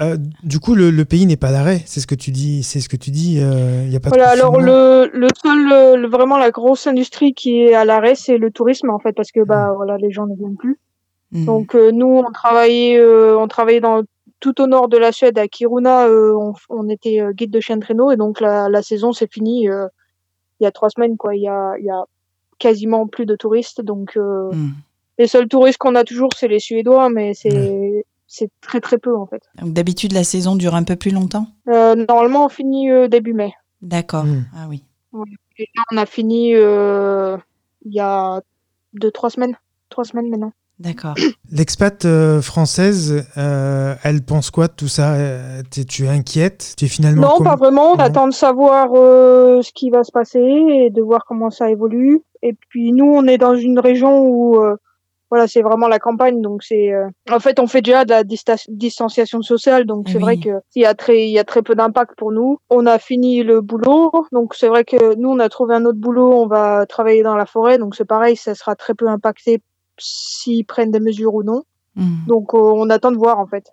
[0.00, 1.82] Euh, du coup, le, le pays n'est pas à l'arrêt.
[1.84, 2.62] C'est ce que tu dis.
[2.62, 3.40] C'est ce que tu dis.
[3.40, 6.52] euh, Il y a pas de Voilà, alors le, le seul, euh, le- vraiment la
[6.52, 9.96] grosse industrie qui est à l'arrêt, c'est le tourisme en fait, parce que bah voilà,
[9.98, 10.78] les gens ne viennent plus.
[11.32, 11.44] Hmm.
[11.46, 14.02] Donc euh, nous, on travaillait, euh, on travaillait dans
[14.40, 17.58] tout au nord de la Suède, à Kiruna, euh, on, on était euh, guide de
[17.58, 19.88] chien de traîneau et donc la, la saison c'est fini euh,
[20.60, 21.34] il y a trois semaines quoi.
[21.34, 22.04] Il y a, il y a
[22.58, 24.70] quasiment plus de touristes, donc euh, Hmm.
[25.18, 29.16] les seuls touristes qu'on a toujours c'est les Suédois, mais c'est c'est très très peu
[29.16, 29.42] en fait.
[29.60, 31.46] Donc d'habitude la saison dure un peu plus longtemps?
[31.68, 33.52] Euh, normalement, on finit euh, début mai.
[33.80, 34.24] D'accord.
[34.24, 34.44] Hmm.
[34.54, 34.84] Ah oui.
[35.56, 37.36] Et là, on a fini euh,
[37.84, 38.42] il y a
[38.94, 39.56] deux, trois semaines.
[39.88, 40.52] Trois semaines maintenant.
[40.80, 41.14] D'accord.
[41.50, 45.14] L'expat euh, française, euh, elle pense quoi de tout ça?
[45.14, 46.74] Euh, Tu es inquiète?
[46.76, 47.92] Tu es finalement non, pas vraiment.
[47.92, 51.68] On attend de savoir euh, ce qui va se passer et de voir comment ça
[51.70, 52.20] évolue.
[52.42, 54.76] Et puis nous, on est dans une région où euh,
[55.30, 56.92] voilà, c'est vraiment la campagne, donc c'est.
[56.92, 60.22] euh, En fait, on fait déjà de la dista- distanciation sociale, donc c'est oui.
[60.22, 62.58] vrai que il y a très, il y a très peu d'impact pour nous.
[62.70, 65.98] On a fini le boulot, donc c'est vrai que nous, on a trouvé un autre
[65.98, 66.32] boulot.
[66.32, 69.60] On va travailler dans la forêt, donc c'est pareil, ça sera très peu impacté
[69.98, 71.62] s'ils prennent des mesures ou non.
[71.96, 72.24] Hmm.
[72.26, 73.64] Donc euh, on attend de voir en fait.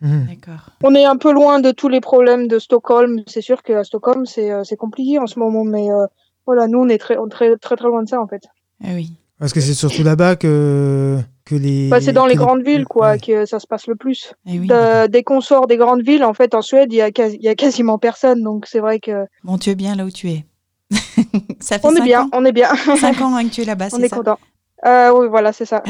[0.00, 0.70] D'accord.
[0.84, 3.22] On est un peu loin de tous les problèmes de Stockholm.
[3.26, 6.06] C'est sûr qu'à Stockholm, c'est euh, c'est compliqué en ce moment, mais euh,
[6.46, 8.42] voilà, nous, on est très, très, très, très loin de ça, en fait.
[8.84, 9.10] Ah oui.
[9.40, 11.88] Parce que c'est surtout là-bas que, que les.
[11.88, 13.18] Bah, c'est dans que les grandes villes, quoi, Ouais.
[13.18, 14.32] que ça se passe le plus.
[14.46, 14.66] Eh oui.
[14.68, 17.36] De- dès qu'on sort des grandes villes, en fait, en Suède, il y a, quasi-
[17.36, 20.10] il y a quasiment personne, donc c'est vrai que Bon, tu es bien là où
[20.10, 20.44] tu es.
[21.60, 22.68] ça fait on est cinq bien, ans, on est bien,
[23.00, 24.16] cinq ans hein, que tu es là-bas, on est ça?
[24.16, 24.38] content.
[24.86, 25.82] Euh, oui, voilà, c'est ça.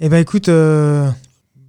[0.00, 1.08] Eh ben écoute, euh,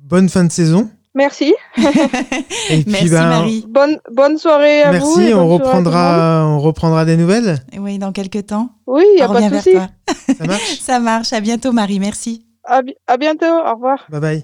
[0.03, 0.89] bonne fin de saison.
[1.13, 1.81] Merci, Et
[2.83, 3.65] puis, Merci ben, Marie.
[3.67, 5.17] bonne, bonne soirée à vous.
[5.17, 7.59] Merci, on reprendra, on reprendra des nouvelles.
[7.77, 8.69] Oui, dans quelques temps.
[8.87, 9.71] Oui, il n'y a on pas de souci.
[9.73, 9.87] toi.
[10.37, 11.33] Ça marche Ça marche.
[11.33, 11.99] À bientôt Marie.
[11.99, 12.45] Merci.
[12.63, 13.97] À, bi- à bientôt, au revoir.
[14.09, 14.41] Bye bye.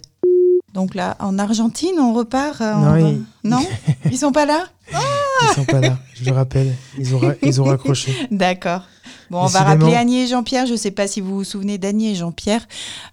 [0.74, 2.60] Donc là, en Argentine, on repart.
[2.60, 3.66] euh, Non, on ils- non?
[4.12, 4.66] Ils sont pas là?
[4.92, 6.74] Ils sont pas là, je le rappelle.
[6.98, 8.12] Ils ont, ra- ils ont raccroché.
[8.32, 8.82] D'accord.
[9.30, 10.66] Bon, on va rappeler Annie et Jean-Pierre.
[10.66, 12.66] Je ne sais pas si vous vous souvenez d'Annie et Jean-Pierre.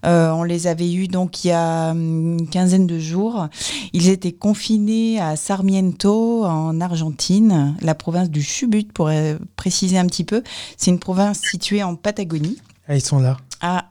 [0.05, 3.47] Euh, on les avait eus donc il y a hum, une quinzaine de jours.
[3.93, 10.05] Ils étaient confinés à Sarmiento, en Argentine, la province du Chubut, pour euh, préciser un
[10.07, 10.41] petit peu.
[10.77, 12.57] C'est une province située en Patagonie.
[12.87, 13.37] Ah, ils sont là.
[13.61, 13.85] Ah,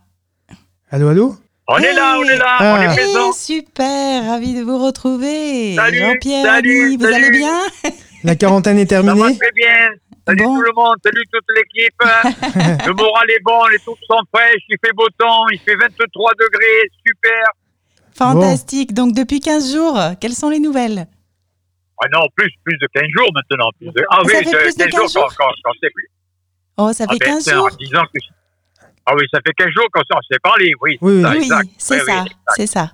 [0.91, 1.37] Allô, allô?
[1.67, 2.77] On est là, on est là, Ah.
[2.79, 3.33] on est Eh, présent.
[3.33, 5.75] super, ravi de vous retrouver.
[5.75, 7.15] Salut, Jean-Pierre, salut, Annie, vous salut.
[7.15, 7.59] allez bien?
[8.23, 9.37] La quarantaine est Ça va terminée?
[9.39, 9.75] très bien.
[10.27, 10.55] Salut Bon.
[10.57, 11.95] tout le monde, salut toute l'équipe.
[12.87, 16.33] le moral est bon, les troupes sont fraîches, il fait beau temps, il fait 23
[16.41, 17.45] degrés, super.
[18.17, 18.95] Fantastique.
[18.95, 21.07] Donc depuis 15 jours, quelles sont les nouvelles?
[22.03, 23.71] Ah non, plus, plus de 15 jours maintenant.
[23.79, 24.05] Plus de...
[24.11, 26.09] Ah Ça oui, fait de plus de 15 15 jours quand, quand, quand c'est plus.
[26.77, 27.67] Oh, ça Ah fait ben, 15 tiens, jours?
[27.67, 28.19] en que...
[29.07, 30.99] Ah oui, ça fait 15 jours qu'on s'est parlé, oui.
[31.03, 31.23] Oui,
[31.79, 32.31] c'est Oui, ça, oui.
[32.57, 32.91] c'est ça.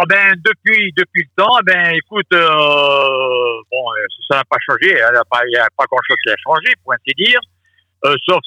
[0.00, 4.90] Ah ben, depuis, depuis le temps, ben, écoute, euh, bon, euh, ça n'a pas changé,
[4.90, 7.40] il n'y a pas grand-chose qui a changé, pour ainsi dire,
[8.04, 8.38] euh, sauf,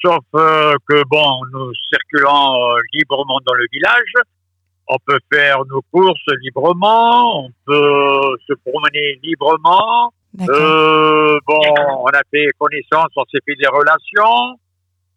[0.00, 4.12] sauf euh, que, bon, nous circulons euh, librement dans le village,
[4.86, 10.12] on peut faire nos courses librement, on peut se promener librement,
[10.48, 11.60] euh, bon,
[12.04, 14.60] on a fait connaissance, on s'est fait des relations,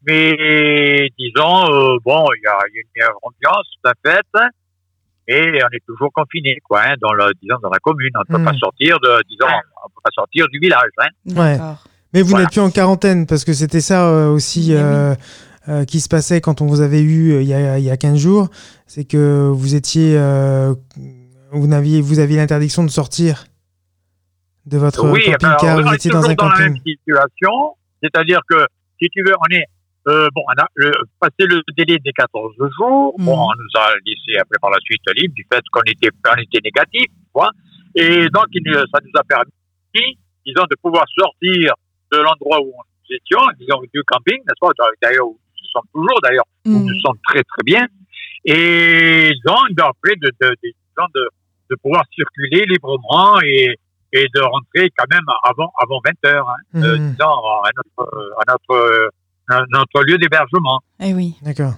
[0.07, 4.49] mais disons, bon, il y a, y a une meilleure ambiance, c'est un
[5.27, 8.11] mais on est toujours confiné, quoi, hein, dans le, disons, dans la commune.
[8.15, 8.45] On ne peut Hmm.
[8.45, 9.47] pas sortir de, disons,
[9.85, 11.07] on peut pas sortir du village, hein.
[11.35, 11.57] ouais.
[12.13, 12.43] Mais vous Voilà.
[12.45, 14.75] n'êtes plus en quarantaine parce que c'était ça euh, aussi oui.
[14.77, 15.15] euh,
[15.69, 17.89] euh, qui se passait quand on vous avait eu euh, il y a, il y
[17.89, 18.49] a 15 jours,
[18.85, 20.75] c'est que vous étiez, euh,
[21.51, 23.45] vous aviez, vous aviez l'interdiction de sortir
[24.65, 25.77] de votre Oui, eh ben, camping-car.
[25.77, 26.73] on Vous est étiez dans toujours un dans la camping.
[26.73, 28.57] même situation, c'est-à-dire que
[29.01, 29.65] si tu veux, on est
[30.07, 33.15] euh, bon, on a le, passé le délai des 14 jours.
[33.17, 33.25] Mm.
[33.25, 36.41] Bon, on nous a laissé après par la suite libre du fait qu'on était, on
[36.41, 37.49] était négatif, tu vois.
[37.95, 41.73] Et donc, il, ça nous a permis, disons, de pouvoir sortir
[42.11, 46.19] de l'endroit où nous étions, disons, du camping, n'est-ce pas D'ailleurs, où nous sommes toujours,
[46.21, 46.85] d'ailleurs, où Mm.
[46.85, 47.85] nous sommes très, très bien.
[48.45, 51.29] Et donc, après, de, de, de, disons, de,
[51.71, 53.75] de pouvoir circuler librement et,
[54.11, 57.11] et de rentrer quand même avant, avant 20 heures, hein, euh, Mhm.
[57.11, 59.09] disons, à notre, à notre,
[59.71, 60.79] notre lieu d'hébergement.
[60.99, 61.35] Eh oui.
[61.41, 61.73] D'accord.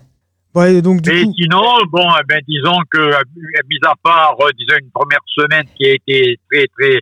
[0.53, 3.19] Ouais, donc du Mais coup, sinon, bon, eh ben, disons que, euh,
[3.69, 6.99] mis à part, euh, disons, une première semaine qui a été très, très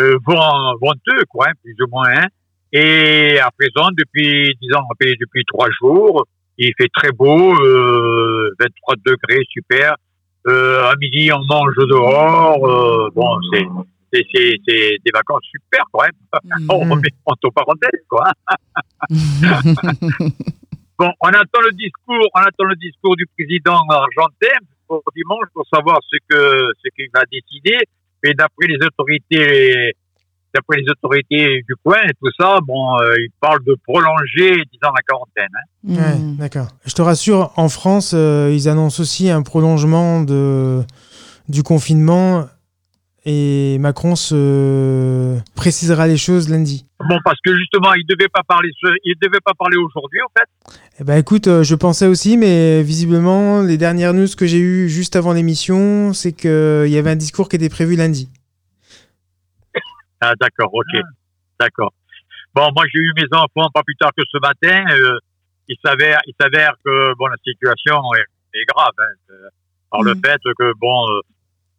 [0.00, 2.08] euh, vent- venteux, quoi, hein, plus ou moins.
[2.08, 2.26] hein.
[2.72, 6.26] Et à présent, depuis, disons, depuis depuis trois jours,
[6.58, 9.94] il fait très beau, euh, 23 degrés, super.
[10.48, 12.66] Euh, à midi, on mange dehors.
[12.66, 13.64] euh, bon, c'est
[14.12, 16.66] c'est c'est c'est des vacances super, quand même.
[16.68, 18.24] On remet entre parenthèses, quoi.
[20.98, 24.56] Bon, on attend le discours, on attend le discours du président argentin
[24.86, 27.76] pour dimanche pour savoir ce que ce qu'il va décider.
[28.22, 29.96] Mais d'après les autorités,
[30.54, 34.92] d'après les autorités du coin et tout ça, bon, euh, il parle de prolonger, disons,
[34.94, 35.48] la quarantaine.
[35.56, 35.88] hein.
[35.88, 36.68] Ouais, d'accord.
[36.84, 40.82] Je te rassure, en France, euh, ils annoncent aussi un prolongement de,
[41.48, 42.46] du confinement
[43.24, 46.86] et Macron se précisera les choses lundi.
[47.08, 48.68] Bon, parce que justement, il devait pas parler,
[49.04, 50.76] il devait pas parler aujourd'hui, en fait.
[51.00, 54.88] Eh ben écoute, euh, je pensais aussi, mais visiblement, les dernières news que j'ai eues
[54.88, 58.28] juste avant l'émission, c'est qu'il y avait un discours qui était prévu lundi.
[60.20, 61.00] Ah, d'accord, ok,
[61.58, 61.92] d'accord.
[62.54, 64.84] Bon, moi, j'ai eu mes enfants pas plus tard que ce matin.
[64.94, 65.18] euh,
[65.68, 69.48] il s'avère, il s'avère que bon, la situation est, est grave, hein, euh,
[69.90, 70.20] par le Mm.
[70.24, 71.20] fait que bon, euh,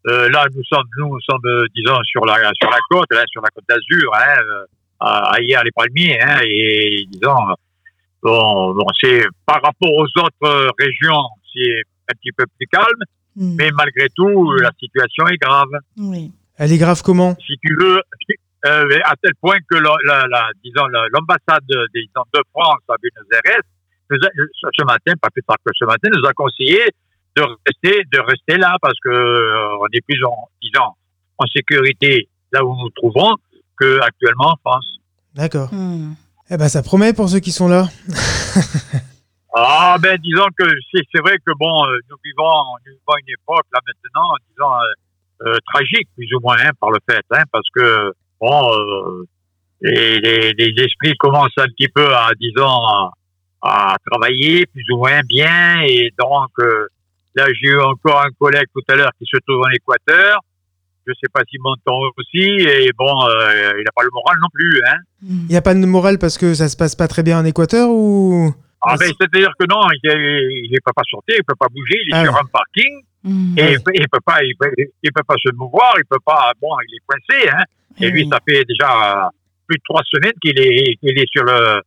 [0.08, 3.42] euh, là, nous sommes, nous sommes, euh, disons, sur la sur la côte, là, sur
[3.42, 4.66] la côte d'Azur, hein, euh,
[5.00, 7.36] à, à hier les palmiers, hein, et disons,
[8.22, 11.24] bon, bon c'est par rapport aux autres régions,
[11.54, 11.82] c'est
[12.12, 13.04] un petit peu plus calme,
[13.36, 13.56] Mm.
[13.58, 16.32] mais malgré tout, la situation est grave Oui.
[16.60, 17.34] Elle est grave comment?
[17.44, 18.00] Si tu veux,
[18.68, 22.78] euh, à tel point que la, la, la- disons la- l'ambassade de, disons, de France
[22.90, 23.62] à Buenos Aires,
[24.12, 26.82] ce matin, pas plus tard que ce matin, nous a conseillé
[27.36, 30.92] de rester, de rester là parce que euh, on est plus en, disons,
[31.38, 33.36] en sécurité là où nous nous trouvons
[33.78, 35.00] que actuellement en France.
[35.34, 35.74] D'accord.
[35.74, 36.14] Mm.
[36.50, 37.88] Eh ben ça promet pour ceux qui sont là.
[39.56, 42.50] Ah ben disons que c'est c'est vrai que bon, euh, nous vivons,
[42.88, 46.90] nous vivons une époque là maintenant, disons euh, euh, tragique plus ou moins hein, par
[46.90, 49.28] le fait, hein, parce que bon, euh,
[49.82, 53.12] les, les, les esprits commencent un petit peu à disons à,
[53.62, 56.88] à travailler plus ou moins bien et donc euh,
[57.36, 60.40] là j'ai eu encore un collègue tout à l'heure qui se trouve en Équateur.
[61.06, 64.48] Je sais pas s'il m'entend aussi et bon, euh, il n'a pas le moral non
[64.54, 64.82] plus.
[64.88, 64.98] Hein.
[65.22, 67.46] Il n'y a pas de morale parce que ça se passe pas très bien en
[67.46, 68.54] Équateur ou?
[68.86, 72.10] Ah ben c'est-à-dire que non, il ne peut pas sortir, il peut pas bouger, il
[72.14, 72.40] est Ah sur ouais.
[72.40, 73.02] un parking.
[73.24, 73.58] Mm.
[73.58, 76.20] Et il peut, il peut pas, il peut, il peut pas se mouvoir, il peut
[76.26, 77.64] pas, bon, il est coincé, hein.
[78.00, 78.30] Et Eh lui, oui.
[78.32, 79.30] ça fait déjà
[79.68, 81.82] plus de trois semaines qu'il est, qu'il est sur le,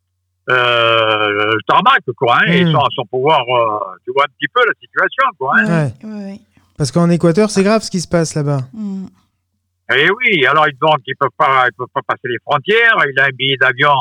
[0.51, 2.73] euh, le tarmac, quoi, hein, et Mm.
[2.73, 5.67] sans, sans pouvoir, euh, tu vois un petit peu la situation, quoi, hein.
[5.67, 5.93] Ouais.
[6.09, 6.41] Ouais, ouais.
[6.79, 8.61] Parce qu'en Équateur, c'est grave ce qui se passe là-bas.
[8.73, 9.07] Mm.
[9.95, 12.97] Et oui, alors donc il peut pas, il peut pas passer les frontières.
[13.13, 13.95] Il a un billet d'avion,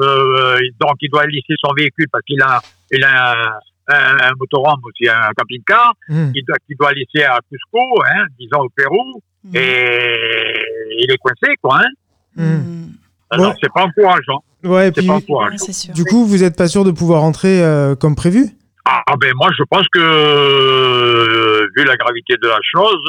[0.00, 2.60] euh, donc il doit laisser son véhicule parce qu'il a,
[2.90, 5.92] il a un, un, un motorhome aussi, un camping-car.
[6.08, 6.32] Hmm.
[6.32, 7.78] qu'il doit, qu'il doit laisser à Cusco,
[8.10, 9.54] hein, disons au Pérou, Mm.
[9.54, 10.54] et
[10.98, 11.78] il est coincé, quoi.
[11.78, 11.88] Hein.
[12.34, 12.42] Hmm.
[12.56, 12.88] Mm.
[13.30, 13.56] Alors Ouais.
[13.62, 15.56] c'est pas encourageant, Ouais, puis pas Ouais, encourageant.
[15.58, 15.94] c'est sûr.
[15.94, 18.46] du coup, vous êtes pas sûr de pouvoir rentrer euh, comme prévu?
[18.84, 23.04] Ah ben moi je pense que euh, vu la gravité de la chose,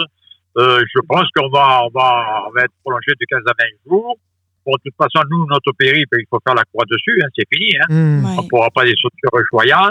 [0.57, 3.65] euh, je pense qu'on va, on va, on va être prolongé de 15 à 20
[3.89, 4.17] jours.
[4.65, 7.45] Bon, de toute façon, nous, notre périple, il faut faire la croix dessus, hein, c'est
[7.51, 7.71] fini.
[7.77, 7.85] Hein.
[7.89, 8.25] Hmm.
[8.25, 8.31] Ouais.
[8.39, 9.15] On pourra pas les sauter
[9.51, 9.89] joyants.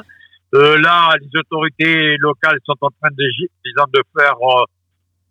[0.55, 3.25] Euh, là, les autorités locales sont en train de,
[3.65, 4.65] disons, de faire, euh,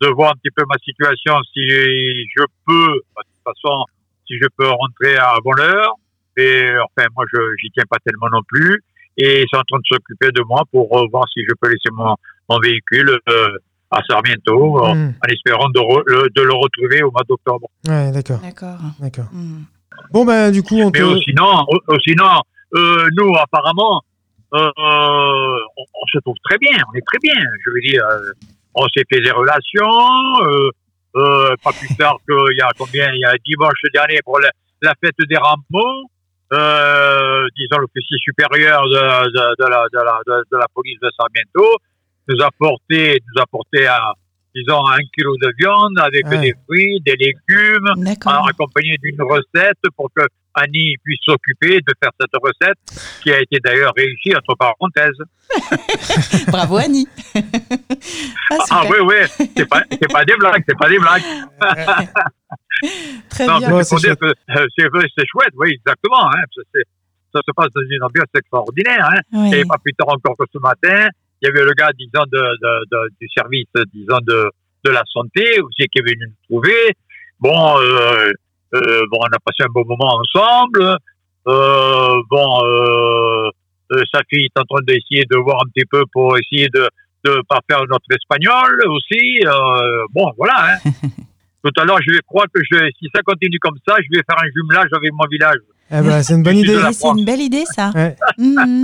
[0.02, 3.86] de voir un petit peu ma situation, si je peux, de toute façon,
[4.28, 5.94] si je peux rentrer avant l'heure.
[6.38, 8.84] Et enfin, moi, je j'y tiens pas tellement non plus.
[9.18, 11.68] Et ils sont en train de s'occuper de moi pour euh, voir si je peux
[11.70, 12.16] laisser mon,
[12.50, 13.50] mon véhicule euh,
[13.90, 15.14] à Sarmiento, euh, Hmm.
[15.24, 17.68] en espérant de, re- le, de le retrouver au mois d'octobre.
[17.88, 18.78] Ouais, d'accord, D'accord.
[19.00, 19.26] d'accord.
[19.34, 19.64] Mm.
[20.12, 21.00] Bon ben du coup, on te...
[21.00, 21.66] Mais euh, sinon,
[22.06, 22.42] sinon
[22.76, 24.04] euh, nous, apparemment,
[24.54, 27.34] euh, on, on se trouve très bien, on est très bien.
[27.66, 28.32] Je veux dire, euh,
[28.76, 30.70] on s'est fait des relations, euh,
[31.16, 34.50] euh, pas plus tard qu'il y a combien, il y a dimanche dernier pour la,
[34.84, 36.10] la fête des rameaux.
[36.54, 40.20] Euh, disons l'officier supérieur de, de, de la, de, la,
[40.52, 41.78] de, la police de Sarmiento,
[42.30, 44.14] nous a porté, nous a porté à,
[44.56, 46.40] disons, un kilo de viande avec Ouais.
[46.40, 47.88] des fruits, des légumes,
[48.50, 50.24] accompagné d'une recette pour que
[50.60, 55.22] Annie puisse s'occuper de faire cette recette, qui a été d'ailleurs réussie, entre parenthèses.
[56.48, 57.08] Bravo Annie.
[57.36, 57.40] ah,
[58.72, 58.90] Ah super.
[58.90, 58.98] oui,
[59.40, 61.22] oui, c'est pas, c'est pas des blagues, c'est pas des blagues.
[63.30, 63.84] Très Non, bien.
[63.84, 63.98] C'est
[65.26, 66.28] chouette, oui, exactement.
[66.32, 66.44] Hein,
[67.34, 69.10] ça, se passe dans une ambiance extraordinaire.
[69.12, 69.20] Hein.
[69.34, 69.56] Oui.
[69.56, 71.10] Et pas plus tard encore que ce matin,
[71.42, 74.50] il y avait le gars, disons, de, de, de- du service, disons, de,
[74.86, 76.94] de la santé aussi qui est venu nous trouver.
[77.40, 78.32] Bon, euh,
[78.74, 80.98] euh, bon, on a passé un bon moment ensemble.
[81.48, 83.50] Euh, bon, euh,
[83.94, 86.88] euh, sa fille est en train d'essayer de voir un petit peu pour essayer de
[87.26, 89.42] de pas faire notre espagnol aussi.
[89.46, 90.76] Euh, bon, voilà.
[90.86, 90.90] Hein.
[91.64, 94.24] Tout à l'heure, je vais croire que je, si ça continue comme ça, je vais
[94.30, 95.58] faire un jumelage avec mon village.
[95.90, 96.76] Eh ben, c'est une bonne idée.
[96.76, 97.92] Oui, c'est une belle idée ça.
[97.96, 98.16] Ouais.
[98.38, 98.82] Mhm.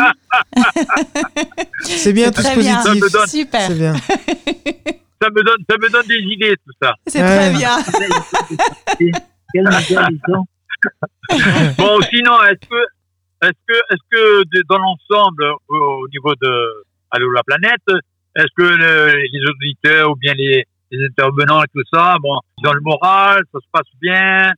[1.83, 2.81] C'est bien, tout très ce bien.
[2.83, 3.11] Positif.
[3.11, 3.61] donne- Super.
[3.67, 3.93] C'est bien.
[5.21, 6.93] Ça me donne, ça me donne des idées, tout ça.
[7.07, 7.37] C'est Ouais.
[7.37, 7.77] très bien.
[11.77, 16.51] Bon, sinon, est-ce que, est-ce que, est-ce que dans l'ensemble, au, au niveau de
[17.11, 18.03] Allô la planète,
[18.35, 20.65] est-ce que le- les auditeurs ou bien les,
[20.95, 24.51] les intervenants et tout ça, bon, ils ont le moral, ça se passe bien,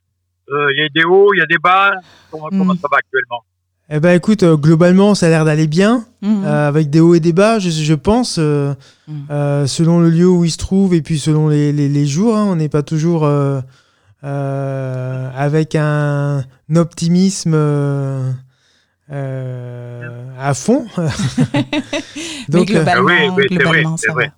[0.52, 1.92] euh, il y a des hauts, il y a des bas,
[2.32, 2.58] comment, Mm.
[2.60, 3.42] comment ça va actuellement
[3.90, 6.44] Eh ben, écoute, euh, globalement, ça a l'air d'aller bien, Mhm.
[6.44, 8.74] euh, avec des hauts et des bas, je, je pense, euh,
[9.08, 9.14] Mm.
[9.32, 12.36] euh, selon le lieu où il se trouve et puis selon les, les, les jours.
[12.36, 13.62] hein, on n'est pas toujours euh,
[14.24, 16.44] euh, avec un
[16.76, 18.32] optimisme euh,
[19.12, 20.86] euh, à fond.
[22.50, 24.32] Donc, globalement, Ah oui, oui, c'est vrai, ça vrai.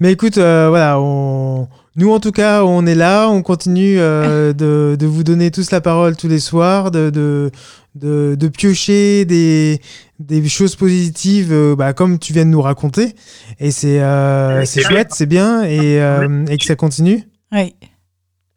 [0.00, 1.68] Mais écoute, euh, voilà, on...
[1.96, 5.70] nous en tout cas, on est là, on continue euh, de, de vous donner tous
[5.70, 7.50] la parole tous les soirs, de, de,
[7.94, 9.80] de, de piocher des,
[10.18, 13.14] des choses positives, euh, bah, comme tu viens de nous raconter.
[13.58, 17.22] Et c'est euh, chouette, c'est bien, et, euh, et que ça continue.
[17.52, 17.74] Oui.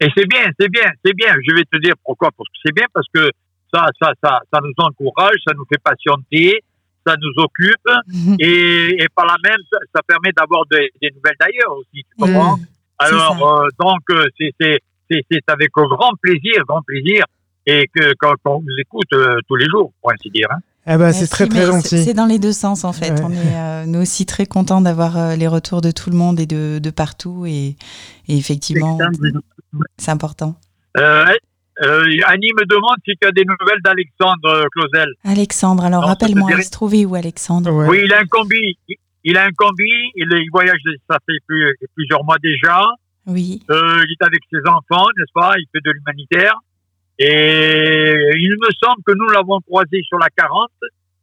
[0.00, 1.34] Et c'est bien, c'est bien, c'est bien.
[1.46, 2.30] Je vais te dire pourquoi.
[2.36, 3.30] Parce que c'est bien parce que
[3.72, 6.60] ça, ça, ça, ça nous encourage, ça nous fait patienter,
[7.06, 7.88] ça nous occupe,
[8.40, 12.02] et, et par là même, ça, ça permet d'avoir des, des nouvelles d'ailleurs aussi.
[12.02, 12.56] Tu comprends?
[12.56, 12.66] Mm.
[12.98, 17.24] Alors, euh, donc, euh, c'est avec grand plaisir, grand plaisir,
[17.66, 20.48] et que quand, on vous écoute euh, tous les jours, pour ainsi dire.
[20.50, 20.58] Hein.
[20.86, 21.88] Ah bah, c'est très très gentil.
[21.88, 23.10] C'est c'est dans les deux sens en fait.
[23.10, 23.22] Ouais.
[23.24, 26.38] On est euh, nous aussi très contents d'avoir euh, les retours de tout le monde
[26.38, 27.76] et de, de partout et,
[28.28, 28.98] et effectivement
[29.96, 30.56] c'est important.
[30.98, 31.24] Euh,
[31.82, 35.08] euh, Annie me demande si tu as des nouvelles d'Alexandre euh, Clausel.
[35.24, 37.88] Alexandre, alors rappelle-moi, il se trouvait où Alexandre Ouais.
[37.88, 38.76] Oui, il a un combi.
[39.24, 39.90] Il- a un combi.
[40.14, 40.78] Il, il voyage,
[41.10, 42.80] ça fait plus, plusieurs mois déjà.
[43.26, 43.62] Oui.
[43.70, 45.54] Euh, il est avec ses enfants, n'est-ce pas?
[45.58, 46.54] Il fait de l'humanitaire.
[47.18, 50.68] Et il me semble que nous l'avons croisé sur la 40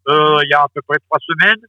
[0.09, 1.61] euh, il y a à peu près trois semaines.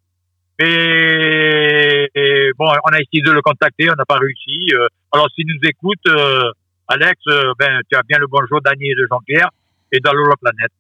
[0.59, 4.73] Et, et bon, on a essayé de le contacter, on n'a pas réussi.
[4.75, 6.51] Euh, alors, s'il nous écoute, euh,
[6.89, 9.51] Alex, euh, ben, tu as bien le bonjour d'Annie et de Jean-Pierre
[9.93, 10.73] et d'Allo la planète.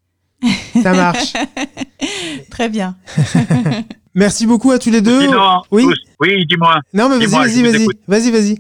[0.83, 1.33] Ça marche.
[2.51, 2.97] Très bien.
[4.15, 5.21] Merci beaucoup à tous les deux.
[5.23, 5.85] Sinon, oui.
[5.85, 6.81] tous- oui, dis-moi.
[6.93, 7.87] Non, mais vas-y, vas-y, vas-y.
[8.09, 8.57] Vas-y, vas-y.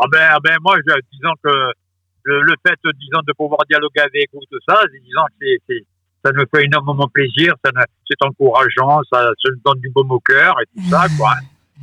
[0.00, 1.50] Ah ben, ah ben moi, je, disons que
[2.24, 5.84] le, le fait, disons, de pouvoir dialoguer avec vous, tout ça, disons que c'est, c'est,
[6.24, 7.70] ça nous fait énormément plaisir, ça
[8.08, 11.32] c'est encourageant, ça, ça nous donne du baume au cœur et tout ça, quoi.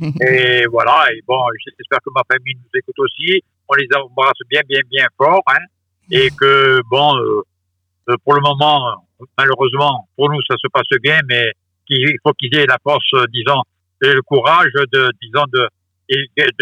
[0.26, 4.60] et voilà, et bon, j'espère que ma famille nous écoute aussi, on les embrasse bien,
[4.68, 5.64] bien, bien fort, hein,
[6.10, 7.42] et que, bon, euh,
[8.10, 9.02] euh, pour le moment,
[9.38, 11.52] malheureusement, pour nous, ça se passe bien, mais
[11.86, 13.62] qu'il il faut qu'ils aient la force, euh, disons,
[14.02, 15.68] et le courage de, disons, de,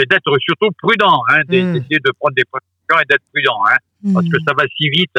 [0.09, 1.51] d'être surtout prudent, hein, Mm.
[1.51, 3.77] d'essayer de prendre des précautions et d'être prudent, hein,
[4.15, 4.45] parce que Mhm.
[4.47, 5.11] ça va si vite,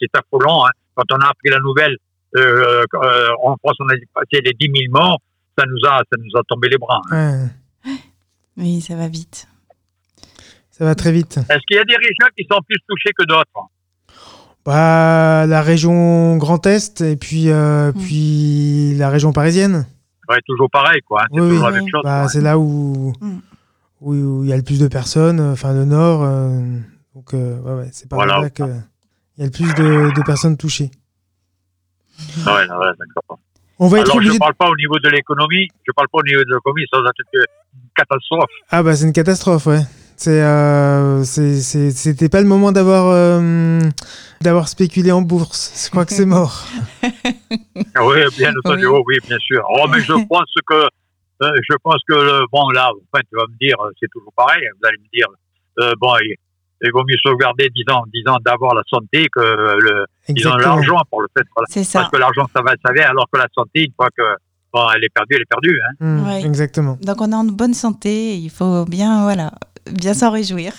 [0.00, 0.66] c'est affolant.
[0.66, 0.70] Hein.
[0.94, 1.96] Quand on a appris la nouvelle,
[2.36, 5.20] euh, euh, en France, on a passé les 10 000 morts,
[5.58, 7.00] ça nous a, ça nous a tombé les bras.
[7.10, 7.48] hein.
[8.56, 9.46] Oui, ça va vite.
[10.78, 11.38] Ça va très vite.
[11.48, 13.68] Est-ce qu'il y a des régions qui sont plus touchées que d'autres?
[14.64, 19.86] Bah, la région Grand Est et puis, euh, puis la région parisienne.
[20.28, 21.22] Ouais, toujours pareil, quoi.
[21.22, 21.90] hein, C'est Oui, oui.
[22.04, 23.38] Bah, c'est là où Mm.
[24.00, 26.22] où où il y a le plus de personnes, euh, enfin le nord.
[26.22, 26.60] euh,
[27.14, 28.40] donc, euh, ouais, ouais, c'est par Voilà.
[28.40, 30.90] là qu'il y a le plus de, de personnes touchées.
[32.46, 33.38] Ouais, d'accord.
[33.80, 36.18] On va être Alors, je ne parle pas au niveau de l'économie, je parle pas
[36.18, 38.50] au niveau de l'économie, ça va être une catastrophe.
[38.70, 39.80] Ah bah c'est une catastrophe, ouais.
[40.20, 41.60] C'est, euh, c'est-
[41.92, 43.78] c'était pas le moment d'avoir euh,
[44.40, 45.84] d'avoir spéculé en bourse.
[45.86, 46.64] Je crois que c'est mort.
[48.00, 48.92] Oui, bien entendu, Oui.
[48.98, 49.62] oh oui, bien sûr.
[49.70, 53.56] Oh, mais je pense que, euh, je pense que, bon, là, enfin, tu vas me
[53.60, 55.26] dire, c'est toujours pareil, vous allez me dire,
[55.80, 56.34] euh, bon, il
[56.80, 60.04] il vaut mieux sauvegarder, disons, disons d'avoir la santé que le,
[60.60, 61.44] l'argent pour le fait.
[61.56, 61.66] voilà.
[61.68, 62.00] C'est ça.
[62.00, 64.22] Parce que l'argent, ça va, ça va, alors que la santé, une fois que
[64.72, 65.76] bon, elle est perdue, elle est perdue.
[65.84, 65.94] Hein.
[65.98, 66.44] Mm, Ouais.
[66.46, 66.96] Exactement.
[67.02, 69.50] Donc on est en bonne santé, il faut bien, voilà,
[69.92, 70.72] bien s'en réjouir.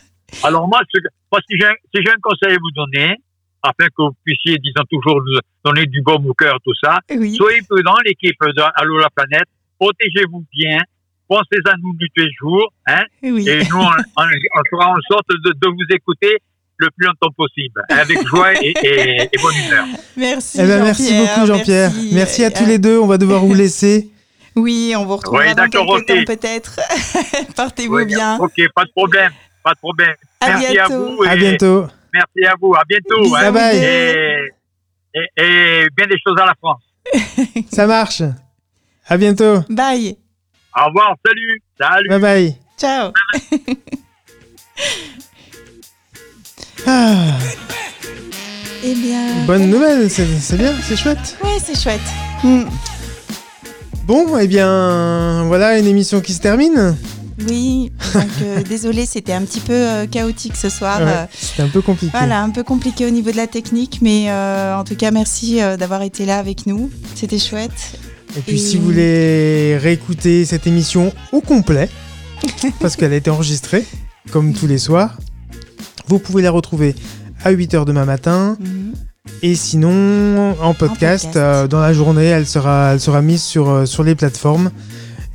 [0.44, 3.16] Alors moi, ce que- moi si j'ai un- si j'ai un conseil à vous donner,
[3.64, 7.36] afin que vous puissiez, disons, toujours nous donner du baume au cœur, tout ça, Oui.
[7.36, 9.48] soyez prudents, l'équipe de Allô la planète,
[9.80, 10.78] protégez-vous bien,
[11.28, 13.48] pensez à nous du tous les jours, hein, Oui.
[13.50, 13.82] et nous, on,
[14.18, 16.38] on- on fera en sorte de, de vous écouter
[16.78, 19.86] le plus longtemps possible, avec joie et, et- et bonne humeur.
[20.16, 20.60] Merci.
[20.62, 21.92] Eh ben, merci Jean-Pierre, beaucoup, Jean-Pierre.
[22.14, 22.98] Merci, à tous Euh, les deux.
[23.00, 24.10] On va devoir vous laisser.
[24.56, 26.06] Oui, on vous retrouvera Oui, dans quelques ok.
[26.06, 26.80] temps peut-être.
[27.56, 28.38] Portez-vous Oui, bien.
[28.40, 29.32] Ok, pas de problème,
[29.64, 30.14] pas de problème.
[30.42, 31.16] À merci à bientôt.
[31.18, 31.24] vous.
[31.24, 31.88] À bientôt.
[32.14, 33.36] Merci à vous, à bientôt.
[33.36, 33.52] Hein.
[33.52, 33.78] Bye bye.
[33.78, 34.50] Et,
[35.14, 36.82] et, et bien des choses à la France.
[37.72, 38.22] Ça marche.
[39.08, 39.60] À bientôt.
[39.70, 40.18] Bye.
[40.80, 42.10] Au revoir, salut, salut.
[42.10, 42.56] Bye bye.
[42.78, 43.12] Ciao.
[46.88, 47.38] Ah,
[48.84, 49.46] Eh bien.
[49.46, 51.38] bonne nouvelle, c'est c'est bien, c'est chouette.
[51.44, 52.00] Ouais, c'est chouette.
[52.44, 52.64] Hmm.
[54.10, 56.96] Bon, eh bien, voilà une émission qui se termine.
[57.48, 60.98] Oui, donc euh, désolé, c'était un petit peu euh, chaotique ce soir.
[61.00, 62.12] Ouais, euh, C'était un peu compliqué.
[62.18, 65.58] Voilà, un peu compliqué au niveau de la technique, mais euh, en tout cas, merci
[65.78, 66.90] d'avoir été là avec nous.
[67.14, 68.00] C'était chouette.
[68.36, 71.88] Et puis Et- si vous voulez réécouter cette émission au complet,
[72.80, 73.86] parce qu'elle a été enregistrée,
[74.32, 75.20] comme tous les soirs,
[76.08, 76.96] vous pouvez la retrouver
[77.44, 78.58] à 8h demain matin.
[78.60, 78.94] Mhm.
[79.42, 81.36] Et sinon, en podcast, podcast.
[81.38, 84.72] euh, dans la journée, elle sera, elle sera mise sur, euh, sur les plateformes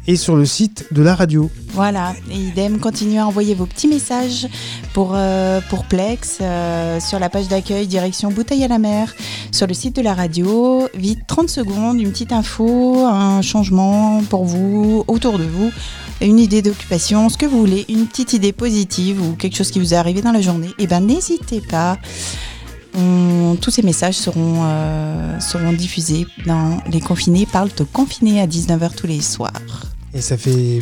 [0.06, 1.50] et sur le site de la radio.
[1.72, 4.46] Voilà, et idem, continuez à envoyer vos petits messages
[4.92, 9.14] pour, euh, pour Plex euh, sur la page d'accueil direction Bouteille à la mer,
[9.50, 10.88] sur le site de la radio.
[10.94, 15.72] Vite, 30 secondes, une petite info, un changement pour vous, autour de vous,
[16.20, 19.80] une idée d'occupation, ce que vous voulez, une petite idée positive ou quelque chose qui
[19.80, 20.70] vous est arrivé dans la journée.
[20.78, 21.98] Et ben n'hésitez pas.
[22.96, 28.46] On- tous ces messages seront, euh, seront diffusés dans Les Confinés parlent aux confinés à
[28.46, 29.52] 19h tous les soirs.
[30.12, 30.80] Et ça fait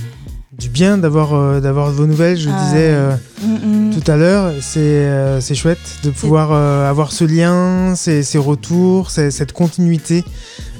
[0.58, 3.90] du bien d'avoir euh, d'avoir vos nouvelles, je Ah, disais euh, Mm, mm.
[4.00, 4.52] tout à l'heure.
[4.60, 10.24] C'est euh, chouette de pouvoir avoir ce lien, ces, ces retours, ces- cette continuité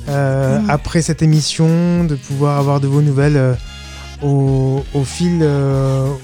[0.09, 0.69] Mm.
[0.69, 3.57] après cette émission, de pouvoir avoir de vos nouvelles
[4.23, 5.43] au, au fil,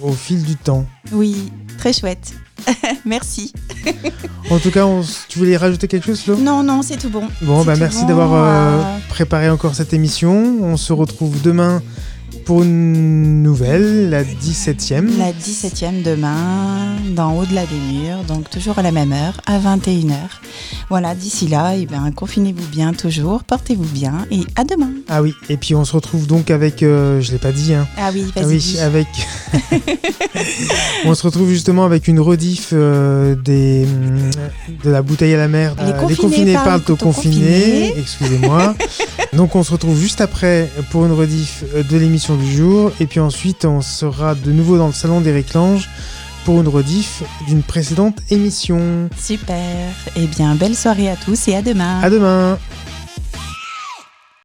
[0.02, 0.84] au fil du temps.
[1.12, 2.34] Oui, très chouette.
[3.04, 3.52] Merci.
[4.50, 6.36] En tout cas, on s- tu voulais rajouter quelque chose, Flo?
[6.36, 7.24] Non, non, c'est tout bon.
[7.42, 10.58] Bon, C'est bah tout merci bon, d'avoir euh, euh, préparé encore cette émission.
[10.62, 11.82] On se retrouve demain
[12.48, 15.18] pour une nouvelle, la 17e.
[15.18, 20.14] La 17e demain, dans Au-delà des murs, donc toujours à la même heure, à 21h.
[20.88, 24.88] Voilà, d'ici là, eh ben, confinez-vous bien toujours, portez-vous bien et à demain.
[25.10, 27.86] Ah oui, et puis on se retrouve donc avec, euh, je l'ai pas dit, hein.
[27.98, 28.46] Ah oui, Ah vas-y.
[28.54, 28.78] oui, dis.
[28.80, 29.08] avec.
[31.04, 34.30] on se retrouve justement avec une rediff euh, des, hum,
[34.84, 35.74] de la bouteille à la mer.
[35.84, 37.34] Les Euh, confinés parlent aux aux confinés.
[37.34, 37.94] confinés.
[37.98, 38.74] Excusez-moi.
[39.34, 42.92] donc on se retrouve juste après pour une rediff euh, de l'émission du jour.
[43.00, 45.88] Et puis ensuite, on sera de nouveau dans le salon d'Éric Lange
[46.44, 49.10] pour une rediff d'une précédente émission.
[49.18, 49.92] Super.
[50.16, 52.00] Eh bien, belle soirée à tous et à demain.
[52.00, 52.58] À demain.